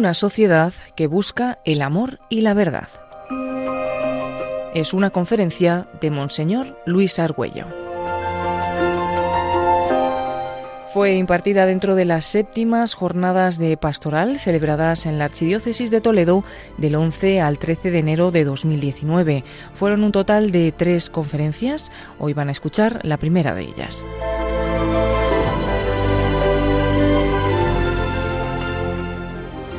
[0.00, 2.88] una sociedad que busca el amor y la verdad.
[4.72, 7.66] Es una conferencia de Monseñor Luis Argüello.
[10.94, 16.44] Fue impartida dentro de las séptimas jornadas de pastoral celebradas en la Archidiócesis de Toledo
[16.78, 19.44] del 11 al 13 de enero de 2019.
[19.74, 21.92] Fueron un total de tres conferencias.
[22.18, 24.02] Hoy van a escuchar la primera de ellas.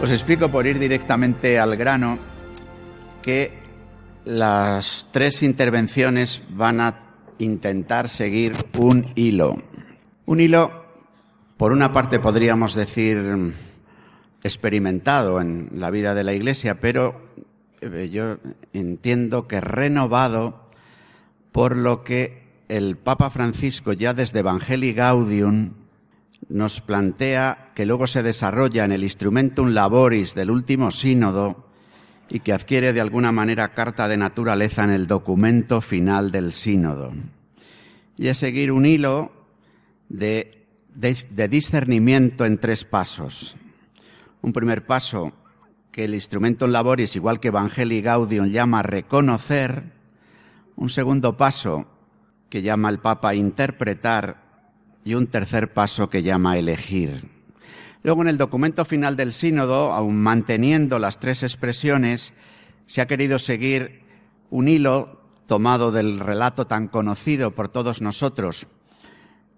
[0.01, 2.17] Os explico por ir directamente al grano
[3.21, 3.53] que
[4.25, 6.99] las tres intervenciones van a
[7.37, 9.61] intentar seguir un hilo.
[10.25, 10.85] Un hilo
[11.55, 13.53] por una parte podríamos decir
[14.43, 17.21] experimentado en la vida de la Iglesia, pero
[17.81, 18.37] eh, yo
[18.73, 20.67] entiendo que renovado
[21.51, 25.73] por lo que el Papa Francisco ya desde Evangelii Gaudium
[26.49, 31.67] nos plantea que luego se desarrolla en el Instrumentum Laboris del último sínodo
[32.29, 37.13] y que adquiere de alguna manera carta de naturaleza en el documento final del sínodo.
[38.17, 39.31] Y es seguir un hilo
[40.09, 40.61] de
[40.93, 43.55] de, discernimiento en tres pasos.
[44.41, 45.33] Un primer paso
[45.91, 49.93] que el instrumento en laboris, igual que Evangelii Gaudium, llama reconocer.
[50.75, 51.87] Un segundo paso
[52.49, 54.40] que llama el Papa interpretar
[55.03, 57.27] y un tercer paso que llama elegir.
[58.03, 62.33] Luego en el documento final del sínodo, aun manteniendo las tres expresiones,
[62.85, 64.01] se ha querido seguir
[64.49, 68.67] un hilo tomado del relato tan conocido por todos nosotros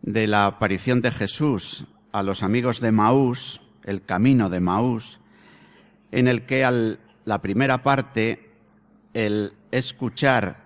[0.02, 5.20] de la aparición de Jesús a los amigos de Maús, el camino de Maús,
[6.12, 8.52] en el que al, la primera parte,
[9.14, 10.66] el escuchar,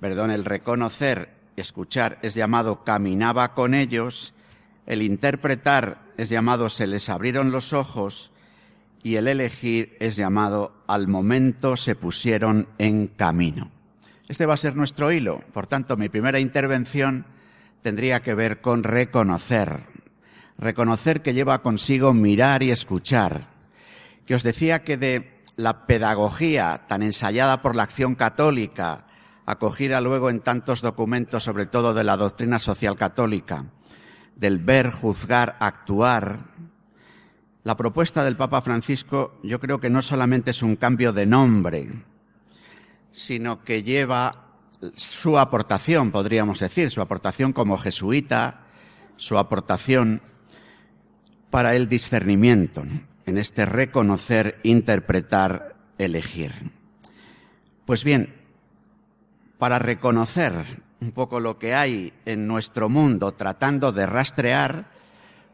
[0.00, 4.34] perdón, el reconocer, escuchar es llamado caminaba con ellos,
[4.86, 8.30] el interpretar es llamado se les abrieron los ojos
[9.02, 13.70] y el elegir es llamado al momento se pusieron en camino.
[14.28, 15.40] Este va a ser nuestro hilo.
[15.52, 17.26] Por tanto, mi primera intervención
[17.82, 19.84] tendría que ver con reconocer.
[20.58, 23.46] Reconocer que lleva consigo mirar y escuchar.
[24.26, 29.06] Que os decía que de la pedagogía tan ensayada por la acción católica,
[29.46, 33.64] acogida luego en tantos documentos, sobre todo de la doctrina social católica,
[34.34, 36.56] del ver, juzgar, actuar,
[37.66, 41.88] la propuesta del Papa Francisco yo creo que no solamente es un cambio de nombre,
[43.10, 44.54] sino que lleva
[44.94, 48.68] su aportación, podríamos decir, su aportación como jesuita,
[49.16, 50.22] su aportación
[51.50, 52.84] para el discernimiento,
[53.24, 56.52] en este reconocer, interpretar, elegir.
[57.84, 58.32] Pues bien,
[59.58, 64.90] para reconocer un poco lo que hay en nuestro mundo, tratando de rastrear,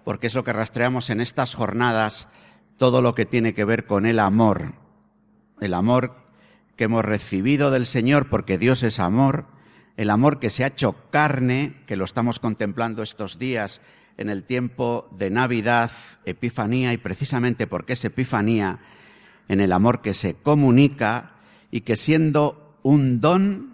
[0.04, 2.28] porque es lo que rastreamos en estas jornadas,
[2.76, 4.72] todo lo que tiene que ver con el amor,
[5.60, 6.16] el amor
[6.76, 9.46] que hemos recibido del Señor porque Dios es amor,
[9.96, 13.80] el amor que se ha hecho carne, que lo estamos contemplando estos días
[14.16, 15.90] en el tiempo de Navidad,
[16.24, 18.80] Epifanía, y precisamente porque es Epifanía,
[19.48, 21.32] en el amor que se comunica
[21.70, 23.71] y que siendo un don,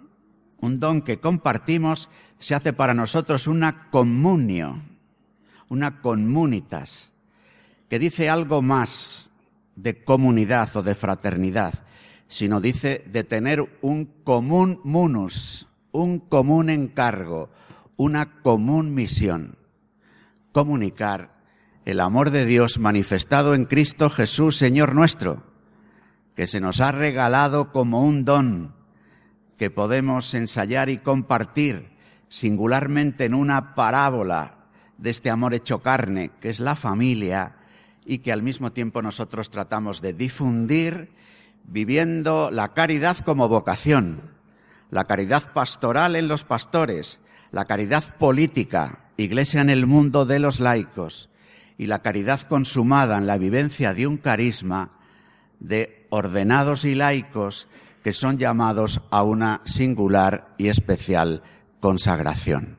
[0.61, 2.09] un don que compartimos,
[2.39, 4.81] se hace para nosotros una comunio,
[5.67, 7.13] una comunitas,
[7.89, 9.31] que dice algo más
[9.75, 11.85] de comunidad o de fraternidad
[12.29, 17.49] sino dice de tener un común munus, un común encargo,
[17.97, 19.57] una común misión,
[20.51, 21.39] comunicar
[21.85, 25.43] el amor de Dios manifestado en Cristo Jesús, Señor nuestro,
[26.35, 28.75] que se nos ha regalado como un don
[29.59, 31.89] que podemos ensayar y compartir
[32.29, 34.53] singularmente en una parábola
[34.97, 37.57] de este amor hecho carne, que es la familia,
[38.05, 41.11] y que al mismo tiempo nosotros tratamos de difundir
[41.65, 44.31] viviendo la caridad como vocación,
[44.91, 47.19] la caridad pastoral en los pastores,
[47.51, 51.29] la caridad política, iglesia en el mundo de los laicos,
[51.77, 54.91] y la caridad consumada en la vivencia de un carisma
[55.59, 57.67] de ordenados y laicos
[58.03, 61.43] que son llamados a una singular y especial
[61.79, 62.77] consagración.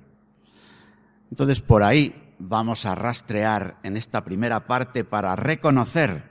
[1.30, 6.24] Entonces, por ahí vamos a rastrear en esta primera parte para reconocer,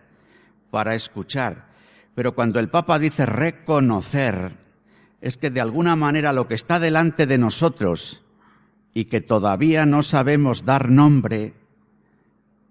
[0.72, 1.70] para escuchar,
[2.16, 4.58] pero cuando el Papa dice reconocer,
[5.22, 8.24] es que de alguna manera lo que está delante de nosotros
[8.94, 11.54] y que todavía no sabemos dar nombre,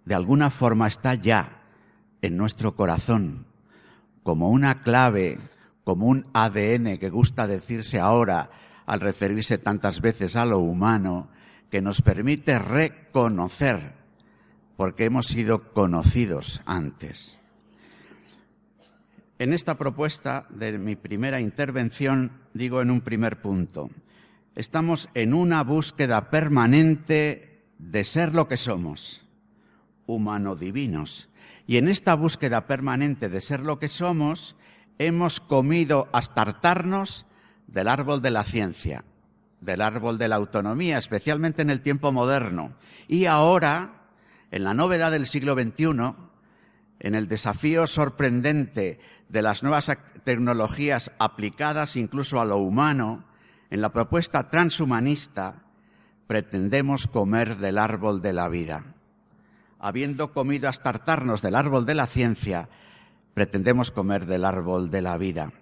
[0.05, 1.63] de alguna forma está ya
[2.23, 3.47] en nuestro corazón,
[4.23, 5.39] como una clave,
[5.89, 8.51] como un ADN que gusta decirse ahora
[8.85, 11.31] al referirse tantas veces a lo humano,
[11.71, 13.95] que nos permite reconocer,
[14.77, 17.41] porque hemos sido conocidos antes.
[19.39, 23.89] En esta propuesta de mi primera intervención digo en un primer punto,
[24.55, 29.25] estamos en una búsqueda permanente de ser lo que somos,
[30.05, 31.31] humano-divinos.
[31.67, 34.55] Y en esta búsqueda permanente de ser lo que somos,
[34.99, 37.27] hemos comido hasta hartarnos
[37.67, 39.05] del árbol de la ciencia,
[39.61, 42.75] del árbol de la autonomía, especialmente en el tiempo moderno.
[43.07, 44.09] Y ahora,
[44.51, 46.15] en la novedad del siglo XXI,
[47.01, 48.99] en el desafío sorprendente
[49.29, 53.25] de las nuevas tecnologías aplicadas incluso a lo humano,
[53.71, 55.63] en la propuesta transhumanista,
[56.27, 58.95] pretendemos comer del árbol de la vida.
[59.79, 62.69] Habiendo comido hasta hartarnos del árbol de la ciencia,
[63.39, 65.53] pretendemos comer del árbol de la vida.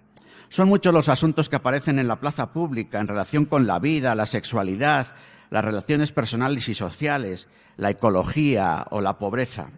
[0.49, 4.15] Son muchos los asuntos que aparecen en la plaza pública en relación con la vida,
[4.15, 5.13] la sexualidad,
[5.51, 9.69] las relaciones personales y sociales, la ecología o la pobreza.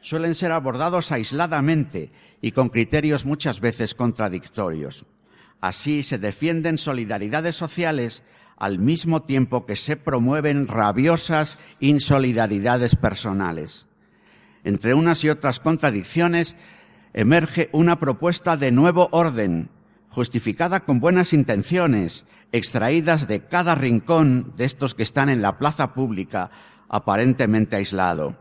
[0.00, 2.10] Suelen ser abordados aisladamente
[2.40, 5.04] y con criterios muchas veces contradictorios.
[5.60, 8.22] Así se defienden solidaridades sociales
[8.56, 13.88] al mismo tiempo que se promueven rabiosas insolidaridades personales.
[14.64, 16.56] Entre unas y otras contradicciones
[17.16, 19.70] emerge una propuesta de nuevo orden,
[20.10, 25.94] justificada con buenas intenciones, extraídas de cada rincón de estos que están en la plaza
[25.94, 26.50] pública,
[26.90, 28.36] aparentemente aislado.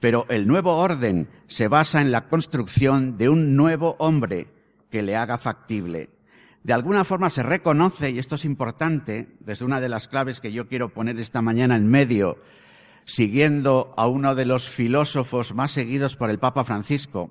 [0.00, 4.48] Pero el nuevo orden se basa en la construcción de un nuevo hombre
[4.90, 6.08] que le haga factible.
[6.64, 10.52] De alguna forma se reconoce, y esto es importante, desde una de las claves que
[10.52, 12.38] yo quiero poner esta mañana en medio,
[13.04, 17.30] siguiendo a uno de los filósofos más seguidos por el Papa Francisco,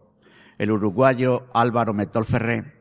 [0.59, 2.75] el uruguayo Álvaro Metol Ferré,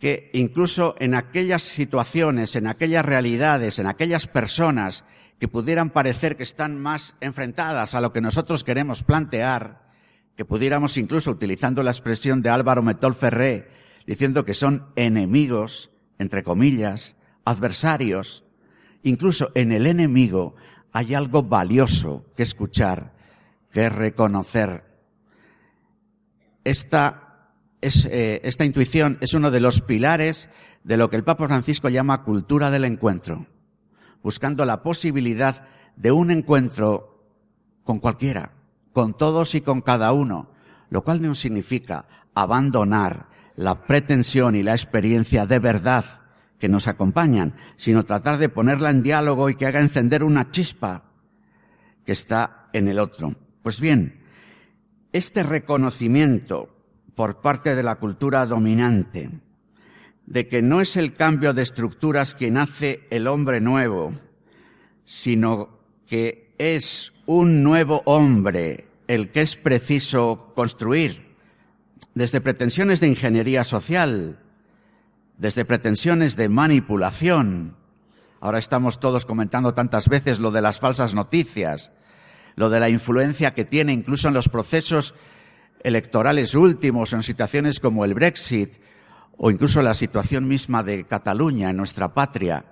[0.00, 5.04] que incluso en aquellas situaciones, en aquellas realidades, en aquellas personas
[5.38, 9.92] que pudieran parecer que están más enfrentadas a lo que nosotros queremos plantear,
[10.36, 13.68] que pudiéramos incluso utilizando la expresión de Álvaro Metol Ferré,
[14.06, 18.44] diciendo que son enemigos, entre comillas, adversarios,
[19.02, 20.54] incluso en el enemigo
[20.92, 23.14] hay algo valioso que escuchar,
[23.70, 24.91] que reconocer.
[26.64, 27.32] Esta
[27.82, 30.48] eh, esta intuición es uno de los pilares
[30.84, 33.48] de lo que el Papa Francisco llama cultura del encuentro,
[34.22, 35.66] buscando la posibilidad
[35.96, 37.26] de un encuentro
[37.82, 38.52] con cualquiera,
[38.92, 40.52] con todos y con cada uno,
[40.90, 46.04] lo cual no significa abandonar la pretensión y la experiencia de verdad
[46.60, 51.02] que nos acompañan, sino tratar de ponerla en diálogo y que haga encender una chispa
[52.06, 53.34] que está en el otro.
[53.64, 54.21] Pues bien,
[55.12, 56.68] este reconocimiento
[57.14, 59.30] por parte de la cultura dominante,
[60.26, 64.14] de que no es el cambio de estructuras quien hace el hombre nuevo,
[65.04, 71.36] sino que es un nuevo hombre el que es preciso construir,
[72.14, 74.38] desde pretensiones de ingeniería social,
[75.38, 77.76] desde pretensiones de manipulación.
[78.40, 81.92] Ahora estamos todos comentando tantas veces lo de las falsas noticias,
[82.56, 85.14] lo de la influencia que tiene incluso en los procesos
[85.82, 88.74] electorales últimos, en situaciones como el Brexit
[89.36, 92.66] o incluso la situación misma de Cataluña, en nuestra patria,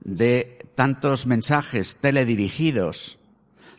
[0.00, 3.18] de tantos mensajes teledirigidos.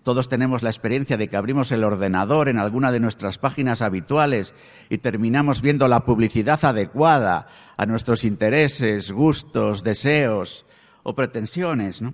[0.03, 4.53] Todos tenemos la experiencia de que abrimos el ordenador en alguna de nuestras páginas habituales
[4.89, 10.65] y terminamos viendo la publicidad adecuada a nuestros intereses, gustos, deseos
[11.01, 12.13] o pretensiones, ¿no?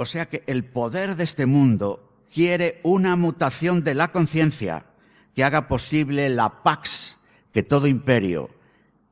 [0.00, 4.86] O sea que el poder de este mundo quiere una mutación de la conciencia
[5.34, 7.18] que haga posible la pax
[7.52, 8.48] que todo imperio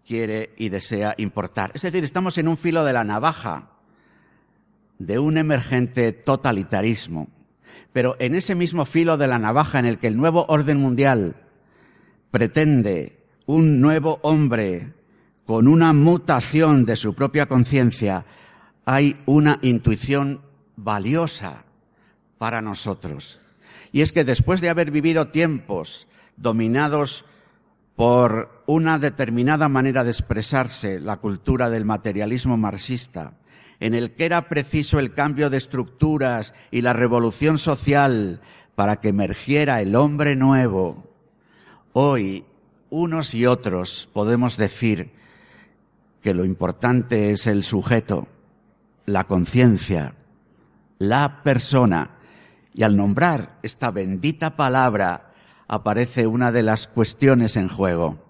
[0.07, 1.73] quiere y desea importar.
[1.75, 3.73] Es decir, estamos en un filo de la navaja
[4.99, 7.29] de un emergente totalitarismo.
[7.93, 11.37] Pero en ese mismo filo de la navaja en el que el nuevo orden mundial
[12.31, 14.95] pretende un nuevo hombre
[15.45, 18.25] con una mutación de su propia conciencia,
[18.87, 20.48] hay una intuición
[20.79, 21.65] valiosa
[22.39, 23.41] para nosotros.
[23.91, 27.25] Y es que después de haber vivido tiempos dominados
[27.97, 33.33] por una determinada manera de expresarse, la cultura del materialismo marxista,
[33.81, 38.41] en el que era preciso el cambio de estructuras y la revolución social
[38.77, 41.13] para que emergiera el hombre nuevo,
[41.93, 42.45] hoy
[42.91, 45.11] unos y otros podemos decir
[46.23, 48.29] que lo importante es el sujeto,
[49.07, 50.15] la conciencia,
[50.99, 52.19] la persona,
[52.75, 55.33] y al nombrar esta bendita palabra
[55.69, 58.25] aparece una de las cuestiones en juego.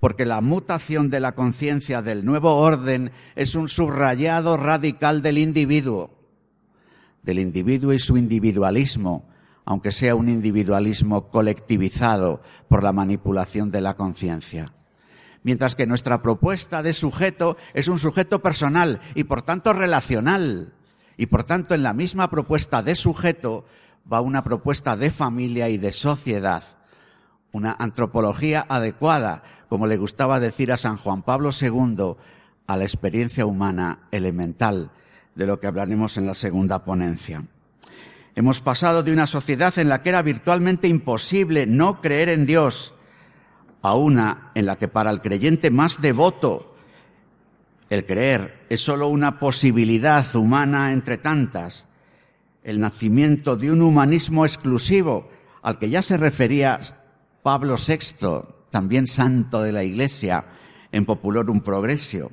[0.00, 6.16] Porque la mutación de la conciencia del nuevo orden es un subrayado radical del individuo,
[7.22, 9.28] del individuo y su individualismo,
[9.64, 14.72] aunque sea un individualismo colectivizado por la manipulación de la conciencia.
[15.42, 20.74] Mientras que nuestra propuesta de sujeto es un sujeto personal y por tanto relacional.
[21.18, 23.66] Y por tanto en la misma propuesta de sujeto
[24.10, 26.62] va una propuesta de familia y de sociedad.
[27.52, 32.14] Una antropología adecuada, como le gustaba decir a San Juan Pablo II,
[32.66, 34.92] a la experiencia humana elemental,
[35.34, 37.44] de lo que hablaremos en la segunda ponencia.
[38.36, 42.94] Hemos pasado de una sociedad en la que era virtualmente imposible no creer en Dios
[43.82, 46.76] a una en la que para el creyente más devoto
[47.90, 51.88] el creer es sólo una posibilidad humana entre tantas,
[52.62, 55.30] el nacimiento de un humanismo exclusivo
[55.62, 56.80] al que ya se refería
[57.42, 60.44] Pablo VI, también santo de la Iglesia,
[60.92, 62.30] en Populorum Progressio,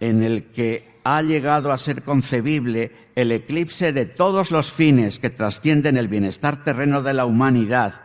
[0.00, 5.30] en el que ha llegado a ser concebible el eclipse de todos los fines que
[5.30, 8.02] trascienden el bienestar terreno de la humanidad,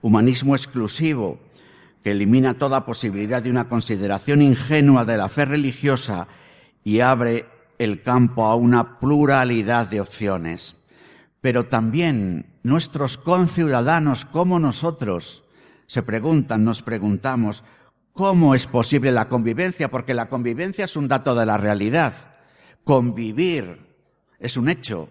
[0.00, 1.40] humanismo exclusivo,
[2.02, 6.26] que elimina toda posibilidad de una consideración ingenua de la fe religiosa
[6.84, 7.46] y abre
[7.78, 10.76] el campo a una pluralidad de opciones.
[11.40, 15.44] Pero también nuestros conciudadanos como nosotros
[15.86, 17.64] se preguntan, nos preguntamos,
[18.12, 19.90] ¿cómo es posible la convivencia?
[19.90, 22.14] Porque la convivencia es un dato de la realidad.
[22.84, 23.78] Convivir
[24.38, 25.08] es un hecho.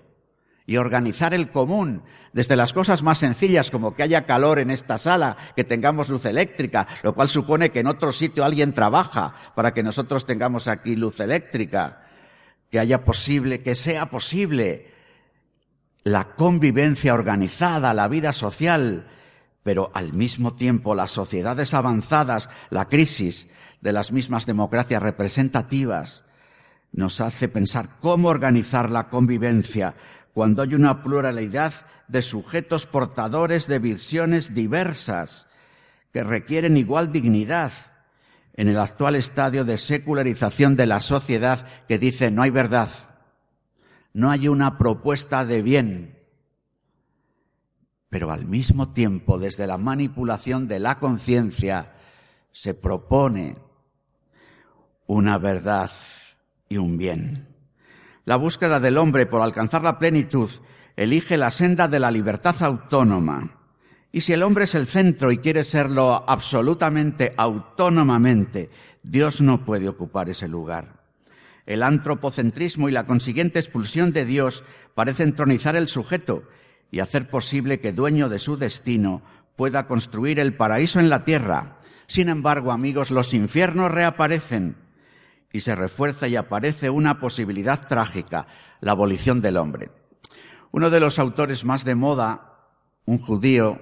[0.71, 2.01] Y organizar el común,
[2.31, 6.23] desde las cosas más sencillas como que haya calor en esta sala, que tengamos luz
[6.23, 10.95] eléctrica, lo cual supone que en otro sitio alguien trabaja para que nosotros tengamos aquí
[10.95, 12.05] luz eléctrica,
[12.69, 14.93] que haya posible, que sea posible
[16.05, 19.09] la convivencia organizada, la vida social,
[19.63, 23.49] pero al mismo tiempo las sociedades avanzadas, la crisis
[23.81, 26.23] de las mismas democracias representativas,
[26.93, 29.95] nos hace pensar cómo organizar la convivencia
[30.33, 31.73] cuando hay una pluralidad
[32.07, 35.47] de sujetos portadores de visiones diversas
[36.13, 37.71] que requieren igual dignidad
[38.53, 42.89] en el actual estadio de secularización de la sociedad que dice no hay verdad,
[44.13, 46.19] no hay una propuesta de bien,
[48.09, 51.95] pero al mismo tiempo desde la manipulación de la conciencia
[52.51, 53.57] se propone
[55.07, 55.89] una verdad
[56.67, 57.50] y un bien.
[58.31, 60.49] La búsqueda del hombre por alcanzar la plenitud
[60.95, 63.59] elige la senda de la libertad autónoma.
[64.13, 68.69] Y si el hombre es el centro y quiere serlo absolutamente autónomamente,
[69.03, 71.03] Dios no puede ocupar ese lugar.
[71.65, 74.63] El antropocentrismo y la consiguiente expulsión de Dios
[74.95, 76.43] parecen entronizar el sujeto
[76.89, 79.23] y hacer posible que dueño de su destino
[79.57, 81.79] pueda construir el paraíso en la tierra.
[82.07, 84.77] Sin embargo, amigos, los infiernos reaparecen
[85.53, 88.47] y se refuerza y aparece una posibilidad trágica,
[88.79, 89.91] la abolición del hombre.
[90.71, 92.69] Uno de los autores más de moda,
[93.05, 93.79] un judío,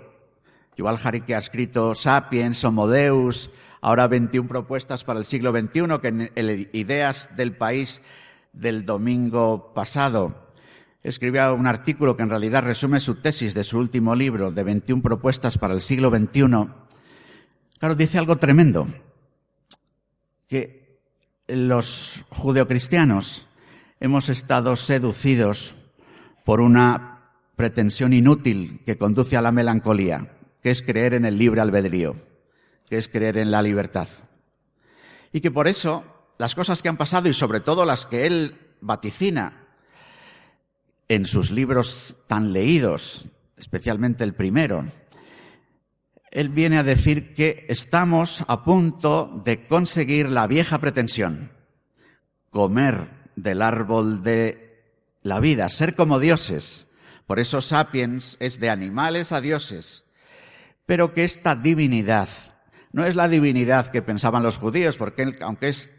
[0.78, 6.08] Yuval Harari, ha escrito Sapiens, Homo Deus, ahora 21 propuestas para el siglo XXI, que
[6.08, 8.02] en Ideas del País
[8.54, 10.50] del domingo pasado
[11.04, 15.02] escribió un artículo que en realidad resume su tesis de su último libro, de 21
[15.02, 16.70] propuestas para el siglo XXI.
[17.80, 18.88] Claro, dice algo tremendo,
[20.48, 20.79] que
[21.50, 23.48] los judeocristianos
[24.00, 25.76] hemos estado seducidos
[26.46, 31.62] por una pretensión inútil que conduce a la melancolía, que es creer en el libre
[31.62, 32.16] albedrío,
[32.88, 34.08] que es creer en la libertad.
[35.32, 36.04] Y que por eso
[36.38, 39.68] las cosas que han pasado y sobre todo las que él vaticina
[41.08, 43.26] en sus libros tan leídos,
[43.58, 44.86] especialmente el primero,
[46.32, 51.52] él viene a decir que estamos a punto de conseguir la vieja pretensión,
[52.50, 54.84] comer del árbol de
[55.24, 56.88] la vida, ser como dioses.
[57.26, 60.06] Por eso Sapiens es de animales a dioses.
[60.86, 62.30] Pero que esta divinidad
[62.92, 65.90] no es la divinidad que pensaban los judíos, porque aunque es,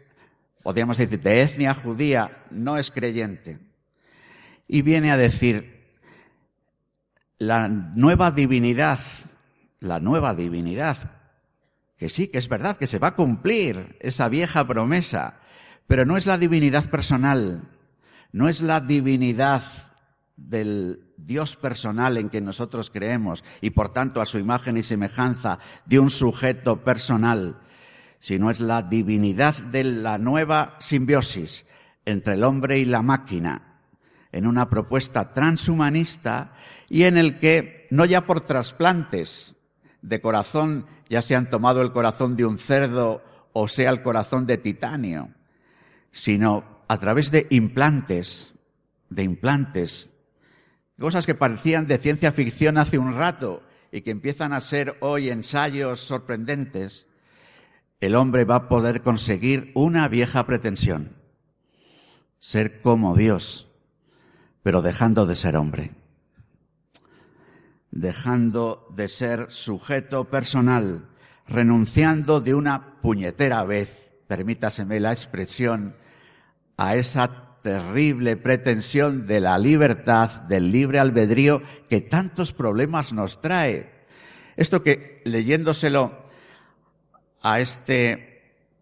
[0.63, 3.59] podríamos decir, de etnia judía, no es creyente.
[4.67, 5.81] Y viene a decir,
[7.37, 8.99] la nueva divinidad
[9.81, 10.97] la nueva divinidad.
[11.97, 15.41] Que sí, que es verdad, que se va a cumplir esa vieja promesa,
[15.87, 17.69] pero no es la divinidad personal,
[18.31, 19.61] no es la divinidad
[20.37, 25.59] del Dios personal en que nosotros creemos y por tanto a su imagen y semejanza
[25.85, 27.59] de un sujeto personal,
[28.19, 31.65] sino es la divinidad de la nueva simbiosis
[32.05, 33.79] entre el hombre y la máquina,
[34.31, 36.53] en una propuesta transhumanista
[36.89, 39.57] y en el que, no ya por trasplantes
[40.01, 44.45] de corazón, ya se han tomado el corazón de un cerdo o sea el corazón
[44.45, 45.29] de titanio,
[46.11, 48.57] sino a través de implantes,
[49.09, 50.11] de implantes
[51.01, 55.29] cosas que parecían de ciencia ficción hace un rato y que empiezan a ser hoy
[55.29, 57.09] ensayos sorprendentes,
[57.99, 61.17] el hombre va a poder conseguir una vieja pretensión,
[62.37, 63.67] ser como Dios,
[64.63, 65.91] pero dejando de ser hombre,
[67.91, 71.09] dejando de ser sujeto personal,
[71.47, 75.95] renunciando de una puñetera vez, permítaseme la expresión,
[76.77, 83.91] a esa terrible pretensión de la libertad, del libre albedrío que tantos problemas nos trae.
[84.55, 86.25] Esto que leyéndoselo
[87.41, 88.31] a este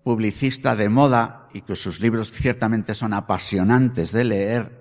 [0.03, 4.79] publicista de moda y que sus libros ciertamente son apasionantes de leer,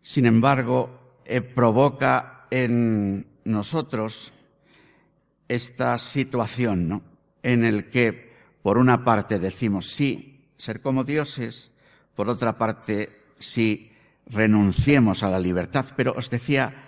[0.00, 4.34] sin embargo, eh, provoca en nosotros
[5.48, 7.02] esta situación, ¿no?
[7.42, 11.72] En el que, por una parte, decimos sí, ser como dioses,
[12.14, 13.90] por otra parte, si
[14.26, 15.86] renunciemos a la libertad.
[15.96, 16.84] Pero os decía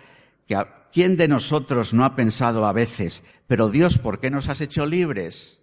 [0.46, 4.60] que ¿quién de nosotros no ha pensado a veces, pero Dios, ¿por qué nos has
[4.60, 5.62] hecho libres?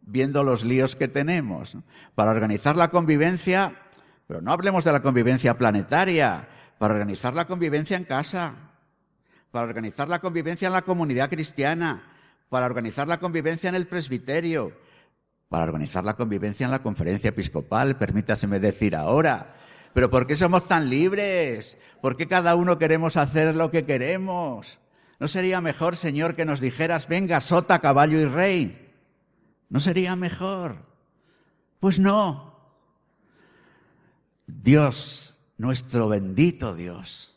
[0.00, 1.76] Viendo los líos que tenemos.
[2.14, 3.82] Para organizar la convivencia,
[4.26, 8.71] pero no hablemos de la convivencia planetaria, para organizar la convivencia en casa,
[9.52, 12.02] para organizar la convivencia en la comunidad cristiana,
[12.48, 14.72] para organizar la convivencia en el presbiterio,
[15.48, 19.54] para organizar la convivencia en la conferencia episcopal, permítaseme decir ahora.
[19.92, 21.76] Pero ¿por qué somos tan libres?
[22.00, 24.80] ¿Por qué cada uno queremos hacer lo que queremos?
[25.20, 28.94] ¿No sería mejor, Señor, que nos dijeras, venga, sota, caballo y rey?
[29.68, 30.76] ¿No sería mejor?
[31.78, 32.58] Pues no.
[34.46, 37.31] Dios, nuestro bendito Dios,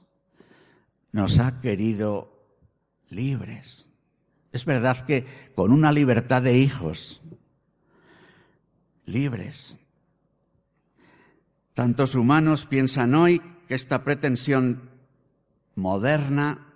[1.16, 2.30] nos ha querido
[3.10, 3.88] libres.
[4.52, 7.22] Es verdad que con una libertad de hijos,
[9.06, 9.80] libres.
[11.74, 14.90] Tantos humanos piensan hoy que esta pretensión
[15.76, 16.68] moderna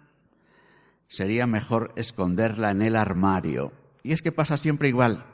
[1.09, 3.73] sería mejor esconderla en el armario.
[4.03, 5.25] Y es que pasa siempre igual.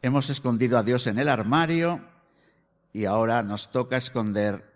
[0.00, 2.06] Hemos escondido a Dios en el armario
[2.92, 4.72] y ahora nos toca esconder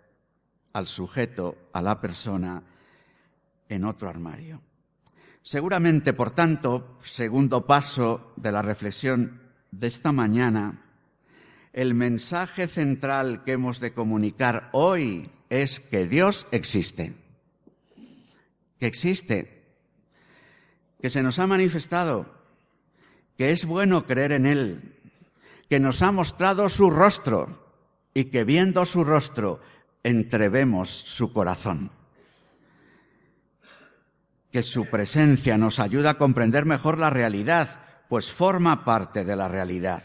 [0.73, 2.63] al sujeto, a la persona,
[3.69, 4.61] en otro armario.
[5.41, 10.85] Seguramente, por tanto, segundo paso de la reflexión de esta mañana,
[11.73, 17.15] el mensaje central que hemos de comunicar hoy es que Dios existe,
[18.79, 19.63] que existe,
[21.01, 22.25] que se nos ha manifestado,
[23.37, 24.95] que es bueno creer en Él,
[25.69, 27.71] que nos ha mostrado su rostro
[28.13, 29.61] y que viendo su rostro
[30.03, 31.91] entrevemos su corazón.
[34.51, 39.47] Que su presencia nos ayuda a comprender mejor la realidad, pues forma parte de la
[39.47, 40.03] realidad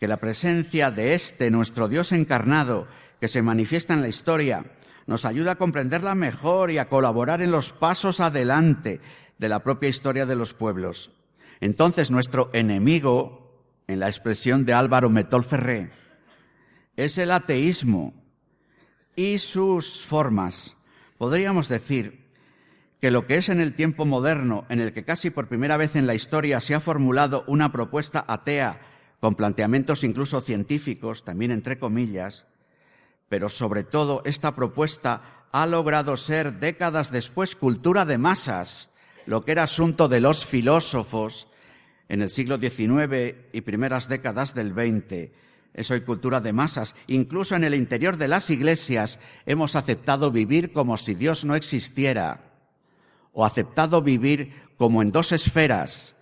[0.00, 2.88] que la presencia de este, nuestro Dios encarnado,
[3.20, 4.64] que se manifiesta en la historia,
[5.06, 9.00] nos ayuda a comprenderla mejor y a colaborar en los pasos adelante
[9.36, 11.12] de la propia historia de los pueblos.
[11.60, 15.90] Entonces nuestro enemigo, en la expresión de Álvaro Metol Ferré,
[16.96, 18.14] es el ateísmo
[19.16, 20.78] y sus formas.
[21.18, 22.29] Podríamos decir
[23.00, 25.96] que lo que es en el tiempo moderno, en el que casi por primera vez
[25.96, 28.80] en la historia se ha formulado una propuesta atea
[29.20, 32.46] con planteamientos incluso científicos, también entre comillas,
[33.28, 38.90] pero sobre todo esta propuesta ha logrado ser décadas después cultura de masas,
[39.24, 41.48] lo que era asunto de los filósofos
[42.08, 45.30] en el siglo XIX y primeras décadas del XX.
[45.72, 46.96] Es hoy cultura de masas.
[47.06, 52.49] Incluso en el interior de las iglesias hemos aceptado vivir como si Dios no existiera,
[53.32, 56.16] o aceptado vivir como en dos esferas,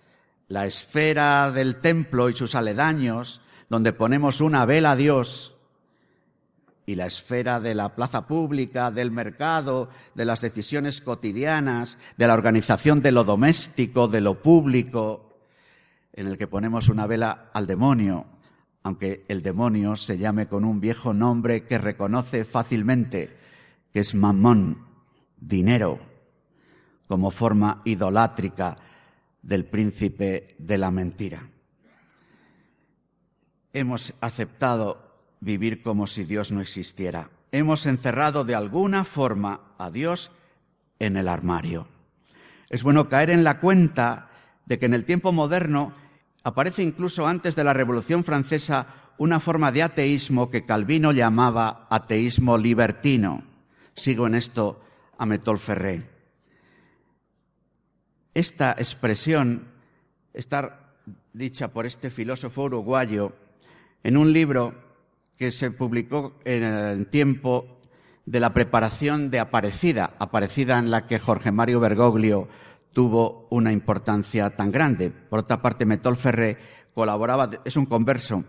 [0.47, 5.55] la esfera del templo y sus aledaños, donde ponemos una vela a Dios,
[6.85, 12.33] y la esfera de la plaza pública, del mercado, de las decisiones cotidianas, de la
[12.33, 15.37] organización de lo doméstico, de lo público,
[16.13, 18.25] en el que ponemos una vela al demonio,
[18.81, 23.37] aunque el demonio se llame con un viejo nombre que reconoce fácilmente,
[23.93, 24.87] que es mamón,
[25.37, 25.99] dinero,
[27.09, 28.77] como forma idolátrica
[29.41, 31.41] del príncipe de la mentira.
[33.73, 37.31] Hemos aceptado vivir como si Dios no existiera.
[37.51, 40.29] Hemos encerrado de alguna forma a Dios
[40.99, 41.87] en el armario.
[42.69, 44.29] Es bueno caer en la cuenta
[44.67, 45.95] de que en el tiempo moderno
[46.43, 48.85] aparece incluso antes de la Revolución Francesa
[49.17, 53.41] una forma de ateísmo que Calvino llamaba ateísmo libertino.
[53.95, 54.79] Sigo en esto
[55.17, 56.18] a Metol Ferré.
[58.33, 59.67] Esta expresión
[60.33, 60.93] está
[61.33, 63.33] dicha por este filósofo uruguayo
[64.03, 64.73] en un libro
[65.37, 67.79] que se publicó en el tiempo
[68.25, 72.47] de la preparación de Aparecida, Aparecida en la que Jorge Mario Bergoglio
[72.93, 75.09] tuvo una importancia tan grande.
[75.09, 76.57] Por otra parte, Metol Ferré
[76.93, 78.43] colaboraba, es un converso,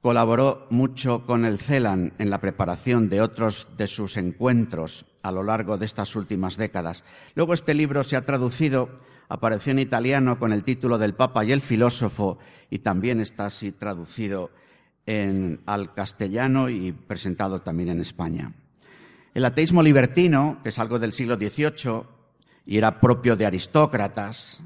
[0.00, 5.42] colaboró mucho con el CELAN en la preparación de otros de sus encuentros a lo
[5.42, 7.04] largo de estas últimas décadas.
[7.34, 11.52] Luego este libro se ha traducido, apareció en italiano con el título del Papa y
[11.52, 12.38] el filósofo
[12.70, 14.50] y también está así traducido
[15.66, 18.52] al castellano y presentado también en España.
[19.32, 22.02] El ateísmo libertino, que es algo del siglo XVIII
[22.66, 24.62] y era propio de aristócratas,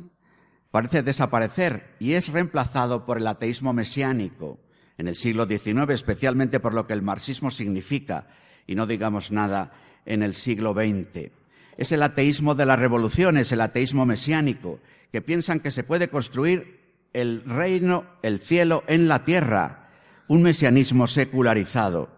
[0.73, 4.59] parece desaparecer y es reemplazado por el ateísmo mesiánico
[4.99, 8.29] en el siglo XIX, especialmente por lo que el marxismo significa,
[8.67, 9.73] y no digamos nada
[10.05, 11.31] en el siglo XX.
[11.77, 16.81] Es el ateísmo de las revoluciones, el ateísmo mesiánico, que piensan que se puede construir
[17.13, 19.91] el reino, el cielo en la tierra,
[20.29, 22.11] un mesianismo secularizado.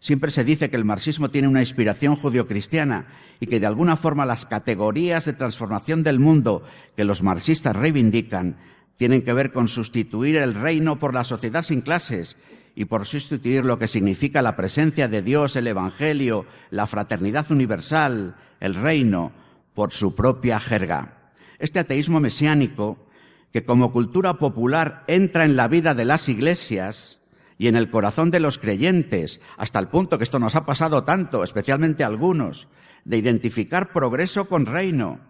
[0.00, 3.08] Siempre se dice que el marxismo tiene una inspiración judio-cristiana
[3.40, 6.62] y que de alguna forma las categorías de transformación del mundo
[6.96, 8.56] que los marxistas reivindican
[8.98, 12.36] tienen que ver con sustituir el reino por la sociedad sin clases
[12.74, 18.36] y por sustituir lo que significa la presencia de Dios, el Evangelio, la fraternidad universal,
[18.60, 19.32] el reino,
[19.72, 21.30] por su propia jerga.
[21.60, 23.06] Este ateísmo mesiánico,
[23.52, 27.20] que como cultura popular entra en la vida de las iglesias,
[27.58, 31.02] y en el corazón de los creyentes, hasta el punto que esto nos ha pasado
[31.02, 32.68] tanto, especialmente a algunos,
[33.04, 35.20] de identificar progreso con reino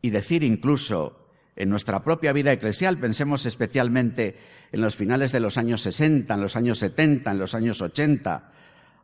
[0.00, 1.23] y decir incluso
[1.56, 4.36] en nuestra propia vida eclesial, pensemos especialmente
[4.72, 8.50] en los finales de los años 60, en los años 70, en los años 80,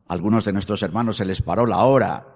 [0.09, 2.27] algunos de nuestros hermanos se les paró la hora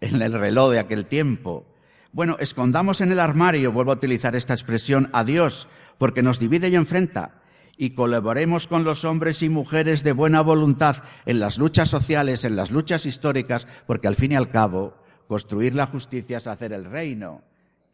[0.00, 1.66] en el reloj de aquel tiempo.
[2.12, 6.68] Bueno, escondamos en el armario, vuelvo a utilizar esta expresión, a Dios, porque nos divide
[6.68, 7.42] y enfrenta
[7.76, 12.56] y colaboremos con los hombres y mujeres de buena voluntad en las luchas sociales, en
[12.56, 14.94] las luchas históricas, porque al fin y al cabo,
[15.26, 17.42] construir la justicia es hacer el reino.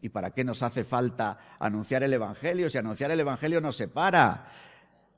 [0.03, 2.69] ¿Y para qué nos hace falta anunciar el Evangelio?
[2.69, 4.49] Si anunciar el Evangelio nos separa.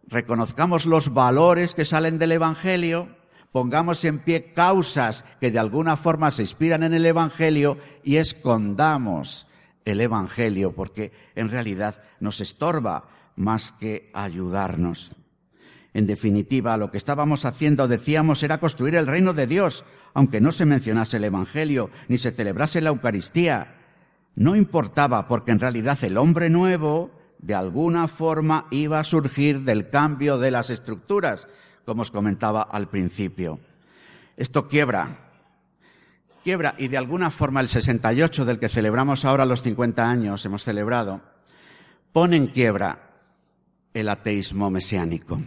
[0.06, 3.08] Reconozcamos los valores que salen del Evangelio,
[3.50, 9.46] pongamos en pie causas que de alguna forma se inspiran en el Evangelio y escondamos
[9.86, 15.12] el Evangelio, porque en realidad nos estorba más que ayudarnos.
[15.94, 20.52] En definitiva, lo que estábamos haciendo, decíamos, era construir el reino de Dios, aunque no
[20.52, 23.83] se mencionase el Evangelio ni se celebrase la Eucaristía.
[24.36, 29.88] No importaba, porque en realidad el hombre nuevo, de alguna forma, iba a surgir del
[29.88, 31.46] cambio de las estructuras,
[31.84, 33.60] como os comentaba al principio.
[34.36, 35.30] Esto quiebra,
[36.42, 40.64] quiebra, y de alguna forma el 68 del que celebramos ahora los 50 años, hemos
[40.64, 41.20] celebrado,
[42.12, 43.10] pone en quiebra
[43.92, 45.40] el ateísmo mesiánico.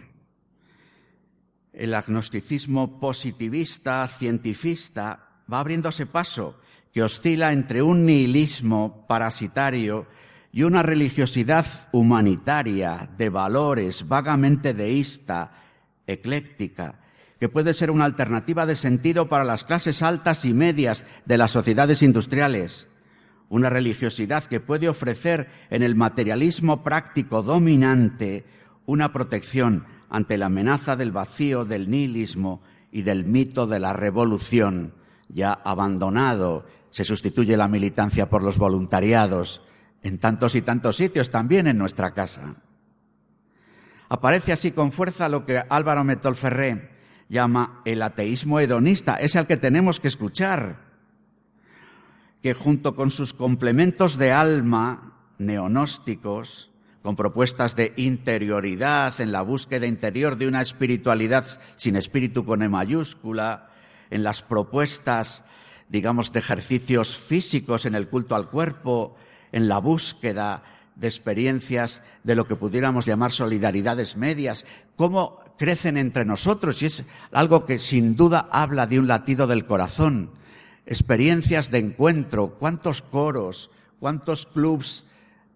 [1.72, 6.58] El agnosticismo positivista, cientifista, va abriéndose paso,
[6.92, 10.06] que oscila entre un nihilismo parasitario
[10.52, 15.52] y una religiosidad humanitaria de valores vagamente deísta,
[16.06, 17.00] ecléctica,
[17.38, 21.52] que puede ser una alternativa de sentido para las clases altas y medias de las
[21.52, 22.88] sociedades industriales,
[23.48, 28.44] una religiosidad que puede ofrecer en el materialismo práctico dominante
[28.86, 34.94] una protección ante la amenaza del vacío, del nihilismo y del mito de la revolución,
[35.28, 36.66] ya abandonado.
[36.90, 39.62] Se sustituye la militancia por los voluntariados
[40.02, 42.56] en tantos y tantos sitios, también en nuestra casa.
[44.08, 46.90] Aparece así con fuerza lo que Álvaro Metolferré
[47.28, 49.16] llama el ateísmo hedonista.
[49.16, 50.88] Es el que tenemos que escuchar
[52.42, 56.70] que junto con sus complementos de alma neonósticos,
[57.02, 62.68] con propuestas de interioridad en la búsqueda interior de una espiritualidad sin espíritu con E
[62.68, 63.70] mayúscula,
[64.10, 65.44] en las propuestas,
[65.88, 69.16] digamos, de ejercicios físicos en el culto al cuerpo,
[69.52, 70.62] en la búsqueda
[70.96, 77.04] de experiencias de lo que pudiéramos llamar solidaridades medias, cómo crecen entre nosotros y es
[77.32, 80.32] algo que sin duda habla de un latido del corazón,
[80.86, 83.70] experiencias de encuentro, cuántos coros,
[84.00, 85.04] cuántos clubs,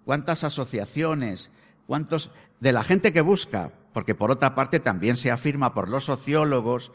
[0.04, 1.50] cuántas asociaciones,
[1.86, 6.04] cuántos de la gente que busca, porque por otra parte también se afirma por los
[6.04, 6.92] sociólogos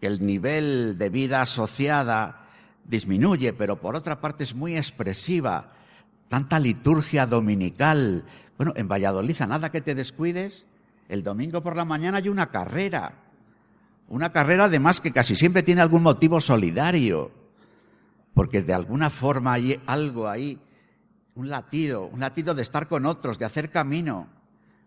[0.00, 2.39] que el nivel de vida asociada
[2.84, 5.72] disminuye, pero por otra parte es muy expresiva.
[6.28, 8.24] Tanta liturgia dominical.
[8.56, 10.66] Bueno, en Valladolid, a nada que te descuides,
[11.08, 13.14] el domingo por la mañana hay una carrera.
[14.08, 17.40] Una carrera además que casi siempre tiene algún motivo solidario
[18.34, 20.58] porque de alguna forma hay algo ahí,
[21.34, 24.28] un latido, un latido de estar con otros, de hacer camino,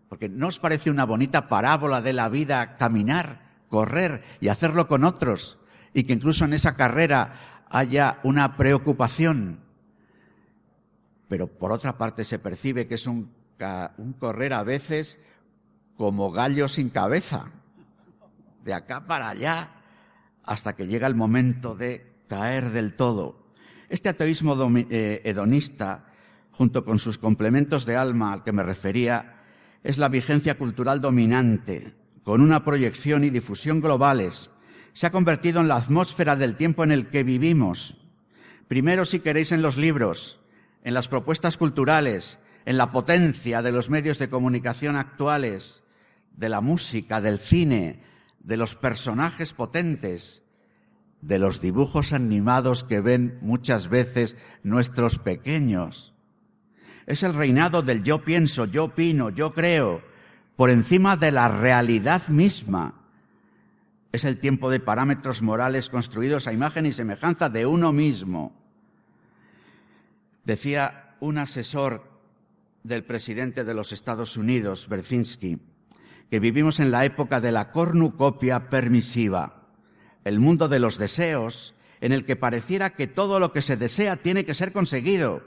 [0.08, 5.04] porque ¿no os parece una bonita parábola de la vida caminar, correr y hacerlo con
[5.04, 5.58] otros?
[5.94, 9.60] y que incluso en esa carrera haya una preocupación.
[11.28, 13.30] Pero por otra parte se percibe que es un,
[13.98, 15.20] un correr a veces
[15.96, 17.50] como gallo sin cabeza,
[18.64, 19.70] de acá para allá,
[20.42, 23.44] hasta que llega el momento de caer del todo.
[23.88, 24.56] Este ateísmo
[24.90, 26.06] eh, hedonista,
[26.50, 29.42] junto con sus complementos de alma al que me refería,
[29.82, 34.50] es la vigencia cultural dominante, con una proyección y difusión globales.
[34.94, 37.98] Se ha convertido en la atmósfera del tiempo en el que vivimos.
[38.68, 40.40] Primero, si queréis, en los libros,
[40.82, 45.84] en las propuestas culturales, en la potencia de los medios de comunicación actuales,
[46.36, 48.02] de la música, del cine,
[48.38, 50.42] de los personajes potentes,
[51.20, 56.14] de los dibujos animados que ven muchas veces nuestros pequeños.
[57.06, 60.02] Es el reinado del yo pienso, yo opino, yo creo,
[60.56, 63.03] por encima de la realidad misma.
[64.14, 68.52] Es el tiempo de parámetros morales construidos a imagen y semejanza de uno mismo.
[70.44, 72.08] Decía un asesor
[72.84, 75.58] del presidente de los Estados Unidos, Berzinski,
[76.30, 79.66] que vivimos en la época de la cornucopia permisiva
[80.22, 84.14] el mundo de los deseos, en el que pareciera que todo lo que se desea
[84.14, 85.42] tiene que ser conseguido.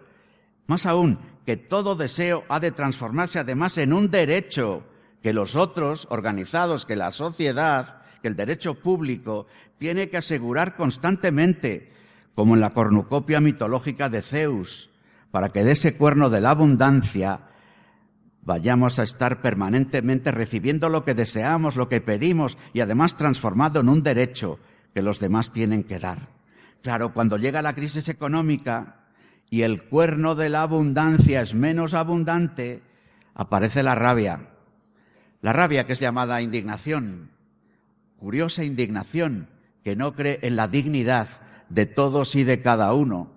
[0.65, 4.83] Más aún, que todo deseo ha de transformarse además en un derecho
[5.23, 11.91] que los otros, organizados, que la sociedad, el derecho público, tiene que asegurar constantemente,
[12.35, 14.89] como en la cornucopia mitológica de Zeus,
[15.31, 17.41] para que de ese cuerno de la abundancia
[18.43, 23.89] vayamos a estar permanentemente recibiendo lo que deseamos, lo que pedimos y además transformado en
[23.89, 24.59] un derecho
[24.93, 26.29] que los demás tienen que dar.
[26.81, 29.07] Claro, cuando llega la crisis económica
[29.49, 32.81] y el cuerno de la abundancia es menos abundante,
[33.33, 34.49] aparece la rabia.
[35.41, 37.31] La rabia que es llamada indignación,
[38.17, 39.49] curiosa indignación
[39.83, 41.27] que no cree en la dignidad
[41.69, 43.31] de todos y de cada uno,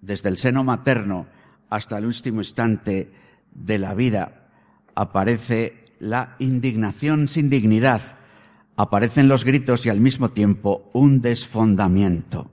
[0.00, 1.26] desde el seno materno
[1.70, 3.12] hasta el último instante
[3.52, 4.48] de la vida
[4.94, 8.00] aparece la indignación sin dignidad,
[8.76, 12.50] aparecen los gritos y al mismo tiempo un desfondamiento.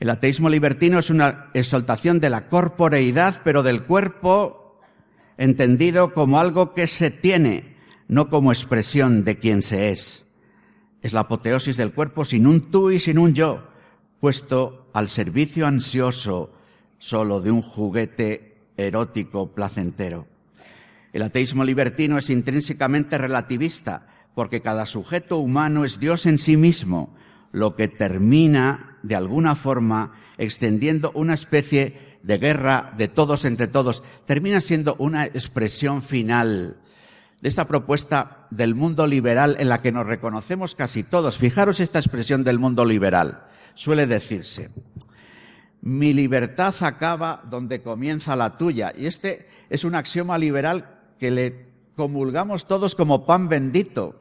[0.00, 4.80] El ateísmo libertino es una exaltación de la corporeidad, pero del cuerpo
[5.36, 7.76] entendido como algo que se tiene,
[8.08, 10.26] no como expresión de quien se es.
[11.02, 13.68] Es la apoteosis del cuerpo sin un tú y sin un yo,
[14.20, 16.52] puesto al servicio ansioso
[16.98, 20.26] solo de un juguete erótico placentero.
[21.12, 27.14] El ateísmo libertino es intrínsecamente relativista, porque cada sujeto humano es Dios en sí mismo,
[27.52, 34.02] lo que termina, de alguna forma, extendiendo una especie de guerra de todos entre todos,
[34.26, 36.76] termina siendo una expresión final
[37.40, 41.38] de esta propuesta del mundo liberal en la que nos reconocemos casi todos.
[41.38, 43.44] Fijaros esta expresión del mundo liberal.
[43.74, 44.70] Suele decirse,
[45.82, 48.92] mi libertad acaba donde comienza la tuya.
[48.96, 54.20] Y este es un axioma liberal que le comulgamos todos como pan bendito.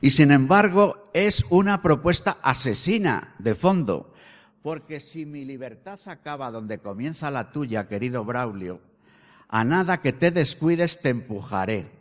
[0.00, 4.14] Y sin embargo es una propuesta asesina de fondo.
[4.62, 8.80] Porque si mi libertad acaba donde comienza la tuya, querido Braulio,
[9.48, 11.95] a nada que te descuides te empujaré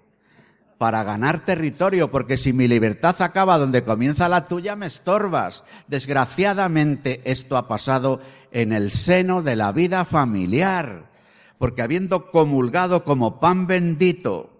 [0.78, 5.64] para ganar territorio, porque si mi libertad acaba donde comienza la tuya, me estorbas.
[5.88, 8.20] Desgraciadamente esto ha pasado
[8.52, 11.12] en el seno de la vida familiar,
[11.58, 14.52] porque habiendo comulgado como pan bendito,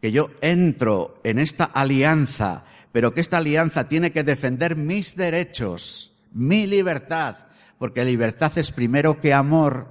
[0.00, 6.12] que yo entro en esta alianza, pero que esta alianza tiene que defender mis derechos,
[6.32, 7.36] mi libertad,
[7.78, 9.88] porque libertad es primero que amor.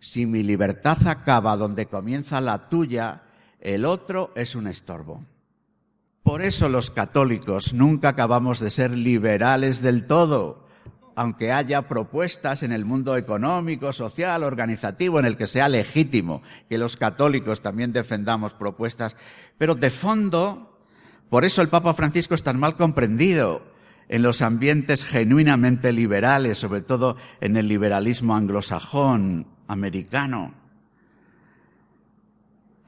[0.00, 3.22] Si mi libertad acaba donde comienza la tuya,
[3.62, 5.24] el otro es un estorbo.
[6.22, 10.66] Por eso los católicos nunca acabamos de ser liberales del todo,
[11.14, 16.78] aunque haya propuestas en el mundo económico, social, organizativo, en el que sea legítimo que
[16.78, 19.16] los católicos también defendamos propuestas,
[19.58, 20.78] pero de fondo,
[21.28, 23.62] por eso el Papa Francisco es tan mal comprendido
[24.08, 30.61] en los ambientes genuinamente liberales, sobre todo en el liberalismo anglosajón, americano.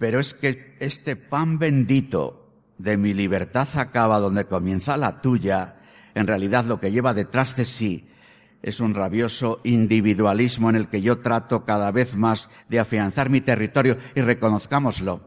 [0.04, 5.76] Pero es que este pan bendito de mi libertad acaba donde comienza la tuya,
[6.14, 8.06] en realidad lo que lleva detrás de sí
[8.60, 13.40] es un rabioso individualismo en el que yo trato cada vez más de afianzar mi
[13.40, 15.22] territorio y reconozcámoslo.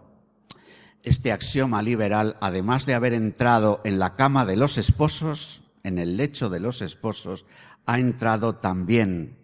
[1.01, 6.17] Este axioma liberal, además de haber entrado en la cama de los esposos, en el
[6.17, 7.47] lecho de los esposos,
[7.87, 9.39] ha entrado también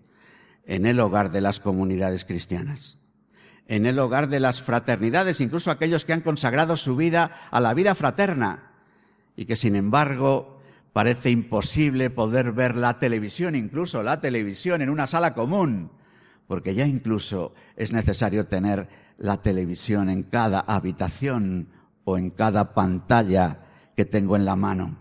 [0.67, 2.99] en el hogar de las comunidades cristianas
[3.67, 7.73] en el hogar de las fraternidades, incluso aquellos que han consagrado su vida a la
[7.73, 8.71] vida fraterna
[9.36, 10.60] y que sin embargo
[10.91, 15.91] parece imposible poder ver la televisión, incluso la televisión en una sala común,
[16.47, 21.69] porque ya incluso es necesario tener la televisión en cada habitación
[22.04, 23.62] o en cada pantalla
[23.95, 24.99] que tengo en la mano.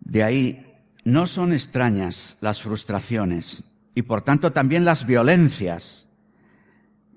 [0.00, 0.66] De ahí
[1.04, 3.64] no son extrañas las frustraciones
[3.94, 6.08] y por tanto también las violencias.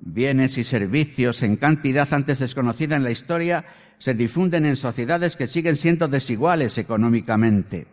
[0.01, 3.65] Bienes y servicios en cantidad antes desconocida en la historia
[3.97, 7.88] se difunden en sociedades que siguen siendo desiguales económicamente.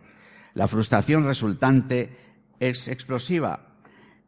[0.53, 2.17] La frustración resultante
[2.59, 3.77] es explosiva.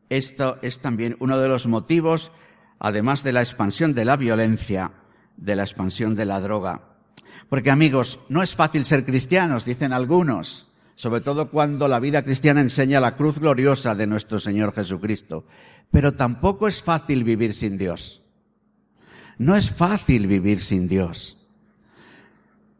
[0.09, 2.31] Esto es también uno de los motivos,
[2.79, 4.91] además de la expansión de la violencia,
[5.37, 6.95] de la expansión de la droga.
[7.49, 12.61] Porque amigos, no es fácil ser cristianos, dicen algunos, sobre todo cuando la vida cristiana
[12.61, 15.45] enseña la cruz gloriosa de nuestro Señor Jesucristo.
[15.91, 18.23] Pero tampoco es fácil vivir sin Dios.
[19.37, 21.37] No es fácil vivir sin Dios.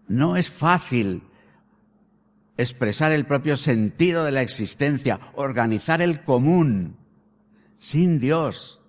[0.07, 1.23] No es fácil
[2.57, 6.97] expresar el propio sentido de la existencia, organizar el común
[7.79, 8.81] sin Dios.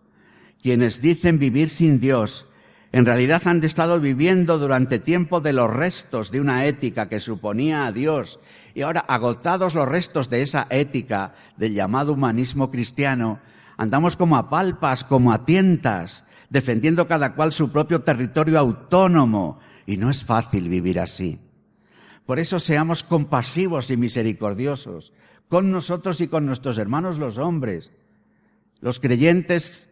[0.63, 2.47] Quienes dicen vivir sin Dios,
[2.97, 7.85] en realidad han estado viviendo durante tiempo de los restos de una ética que suponía
[7.85, 8.41] a Dios.
[8.73, 13.39] Y ahora, agotados los restos de esa ética del llamado humanismo cristiano,
[13.77, 19.99] andamos como a palpas, como a tientas, defendiendo cada cual su propio territorio autónomo, y
[19.99, 21.39] no es fácil vivir así.
[22.25, 25.13] Por eso seamos compasivos y misericordiosos
[25.49, 27.93] con nosotros y con nuestros hermanos los hombres.
[28.81, 29.91] Los creyentes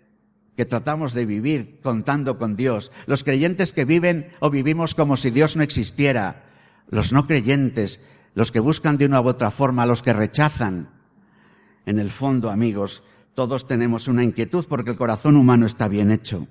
[0.57, 5.31] que tratamos de vivir contando con Dios, los creyentes que viven o vivimos como si
[5.31, 6.45] Dios no existiera,
[6.89, 8.01] los no creyentes,
[8.35, 10.91] los que buscan de una u otra forma, los que rechazan.
[11.87, 13.03] En el fondo, amigos,
[13.35, 16.47] todos tenemos una inquietud porque el corazón humano está bien hecho,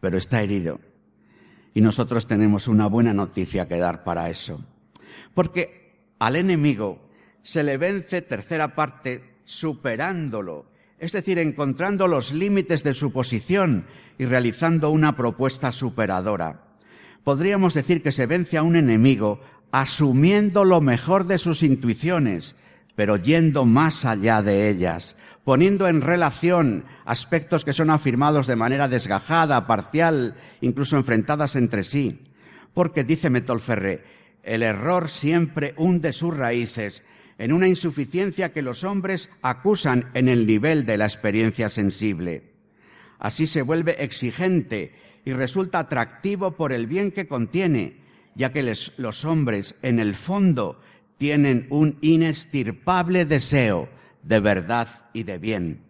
[0.00, 0.80] pero está herido.
[1.74, 4.64] Y nosotros tenemos una buena noticia que dar para eso.
[5.32, 7.08] Porque al enemigo
[7.42, 10.66] se le vence tercera parte superándolo,
[11.02, 13.86] es decir, encontrando los límites de su posición
[14.18, 16.62] y realizando una propuesta superadora.
[17.24, 19.40] Podríamos decir que se vence a un enemigo
[19.72, 22.54] asumiendo lo mejor de sus intuiciones,
[22.94, 28.86] pero yendo más allá de ellas, poniendo en relación aspectos que son afirmados de manera
[28.86, 32.20] desgajada, parcial, incluso enfrentadas entre sí.
[32.74, 34.04] Porque, dice Metolferré,
[34.44, 37.02] el error siempre hunde sus raíces
[37.42, 42.52] en una insuficiencia que los hombres acusan en el nivel de la experiencia sensible.
[43.18, 47.96] Así se vuelve exigente y resulta atractivo por el bien que contiene,
[48.36, 50.80] ya que los hombres, en el fondo,
[51.16, 53.88] tienen un inestirpable deseo
[54.22, 55.82] de verdad y de bien.